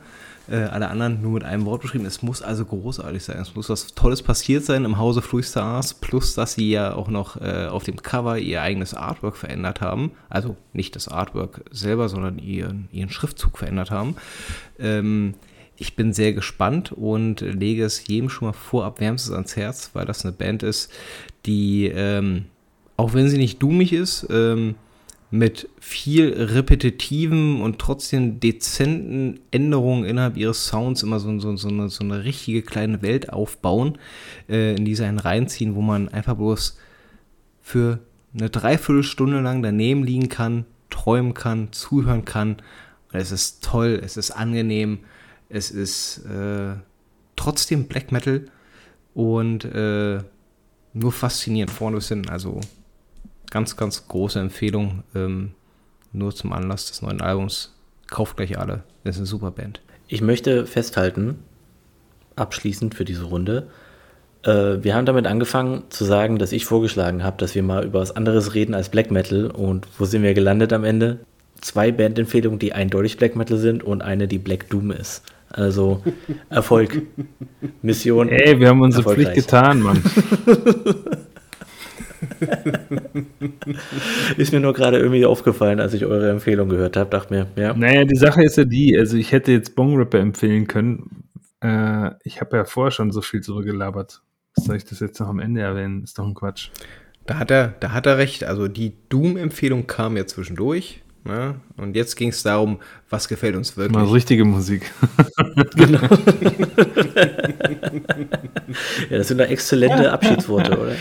[0.51, 2.05] Äh, alle anderen nur mit einem Wort beschrieben.
[2.07, 3.39] Es muss also großartig sein.
[3.39, 7.41] Es muss was Tolles passiert sein im Hause Fluistars, plus dass sie ja auch noch
[7.41, 10.11] äh, auf dem Cover ihr eigenes Artwork verändert haben.
[10.29, 14.17] Also nicht das Artwork selber, sondern ihren, ihren Schriftzug verändert haben.
[14.81, 15.35] Ähm,
[15.77, 20.05] ich bin sehr gespannt und lege es jedem schon mal vorab wärmstens ans Herz, weil
[20.05, 20.91] das eine Band ist,
[21.47, 22.47] die, ähm,
[22.97, 24.75] auch wenn sie nicht dummig ist, ähm,
[25.31, 31.89] mit viel repetitiven und trotzdem dezenten Änderungen innerhalb ihres Sounds immer so, so, so, eine,
[31.89, 33.99] so eine richtige kleine Welt aufbauen,
[34.49, 36.79] äh, in die sie einen reinziehen, wo man einfach bloß
[37.63, 38.01] für
[38.35, 42.57] eine Dreiviertelstunde lang daneben liegen kann, träumen kann, zuhören kann.
[43.13, 45.01] Und es ist toll, es ist angenehm,
[45.49, 46.75] es ist äh,
[47.37, 48.47] trotzdem Black Metal
[49.15, 50.19] und äh,
[50.93, 52.29] nur faszinierend vorne bis hin.
[52.29, 52.61] Also
[53.51, 55.03] ganz, ganz große Empfehlung.
[55.15, 55.53] Ähm,
[56.13, 57.75] nur zum Anlass des neuen Albums.
[58.09, 58.83] Kauft gleich alle.
[59.05, 59.81] Das ist eine super Band.
[60.09, 61.39] Ich möchte festhalten,
[62.35, 63.69] abschließend für diese Runde,
[64.45, 68.01] äh, wir haben damit angefangen zu sagen, dass ich vorgeschlagen habe, dass wir mal über
[68.01, 69.47] was anderes reden als Black Metal.
[69.51, 71.21] Und wo sind wir gelandet am Ende?
[71.61, 75.23] Zwei Bandempfehlungen, die eindeutig Black Metal sind und eine, die Black Doom ist.
[75.51, 76.03] Also
[76.49, 77.03] Erfolg.
[77.83, 78.29] Mission.
[78.29, 80.03] Ey, wir haben unsere Pflicht getan, Mann.
[84.37, 87.11] ist mir nur gerade irgendwie aufgefallen, als ich eure Empfehlung gehört habe.
[87.11, 87.75] Dachte mir, ja.
[87.75, 91.25] Naja, die Sache ist ja die, also ich hätte jetzt Bong Ripper empfehlen können.
[91.61, 94.23] Äh, ich habe ja vorher schon so viel drüber gelabert.
[94.55, 96.03] Soll ich das jetzt noch am Ende erwähnen?
[96.03, 96.71] Ist doch ein Quatsch.
[97.27, 98.45] Da hat er, da hat er recht.
[98.45, 101.03] Also die Doom-Empfehlung kam ja zwischendurch.
[101.25, 101.57] Ne?
[101.77, 102.81] Und jetzt ging es darum,
[103.11, 103.95] was gefällt uns wirklich.
[103.95, 104.91] Mal richtige Musik.
[105.77, 106.01] genau.
[109.11, 110.97] ja, das sind doch exzellente Abschiedsworte, oder?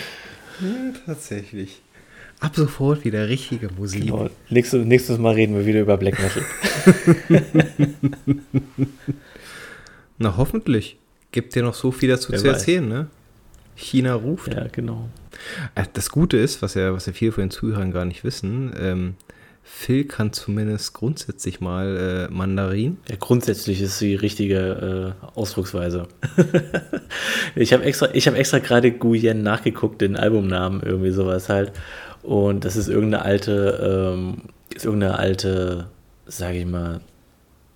[0.61, 1.81] Ja, tatsächlich.
[2.39, 4.03] Ab sofort wieder richtige Musik.
[4.03, 4.29] Genau.
[4.49, 6.43] Nächstes, nächstes Mal reden wir wieder über Black Metal.
[10.17, 10.97] Na, hoffentlich.
[11.31, 12.53] Gibt dir noch so viel dazu Wer zu weiß.
[12.53, 13.07] erzählen, ne?
[13.75, 14.53] China ruft.
[14.53, 15.09] Ja, genau.
[15.75, 18.73] Äh, das Gute ist, was ja, was ja viele von den Zuhörern gar nicht wissen,
[18.79, 19.15] ähm,
[19.71, 22.97] Phil kann zumindest grundsätzlich mal äh, Mandarin.
[23.07, 26.07] Ja, grundsätzlich ist die richtige äh, Ausdrucksweise.
[27.55, 31.71] ich habe extra, hab extra gerade Guyen nachgeguckt, den Albumnamen, irgendwie sowas halt.
[32.23, 34.41] Und das ist irgendeine alte, ähm,
[34.75, 35.87] ist irgendeine alte,
[36.25, 36.99] sage ich mal,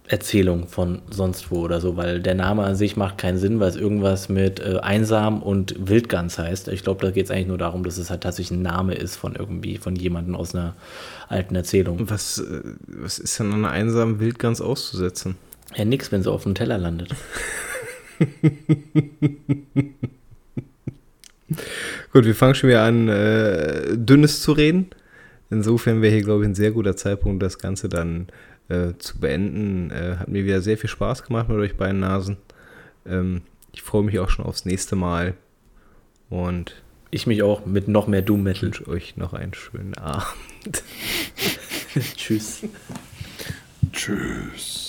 [0.07, 3.69] Erzählung von sonst wo oder so, weil der Name an sich macht keinen Sinn, weil
[3.69, 6.67] es irgendwas mit äh, einsam und Wildgans heißt.
[6.67, 9.15] Ich glaube, da geht es eigentlich nur darum, dass es halt tatsächlich ein Name ist
[9.15, 10.75] von irgendwie, von jemandem aus einer
[11.29, 12.09] alten Erzählung.
[12.09, 15.35] Was, äh, was ist denn an einer einsamen Wildgans auszusetzen?
[15.75, 17.15] Ja, nix, wenn sie auf dem Teller landet.
[22.11, 24.87] Gut, wir fangen schon wieder an, äh, Dünnes zu reden.
[25.49, 28.27] Insofern wäre hier, glaube ich, ein sehr guter Zeitpunkt, das Ganze dann
[28.73, 29.91] äh, zu beenden.
[29.91, 32.37] Äh, hat mir wieder sehr viel Spaß gemacht mit euch beiden Nasen.
[33.05, 33.41] Ähm,
[33.71, 35.33] ich freue mich auch schon aufs nächste Mal.
[36.29, 36.81] Und
[37.11, 38.69] ich mich auch mit noch mehr Doom Metal.
[38.69, 40.83] Ich wünsche euch noch einen schönen Abend.
[42.15, 42.63] Tschüss.
[43.91, 44.82] Tschüss.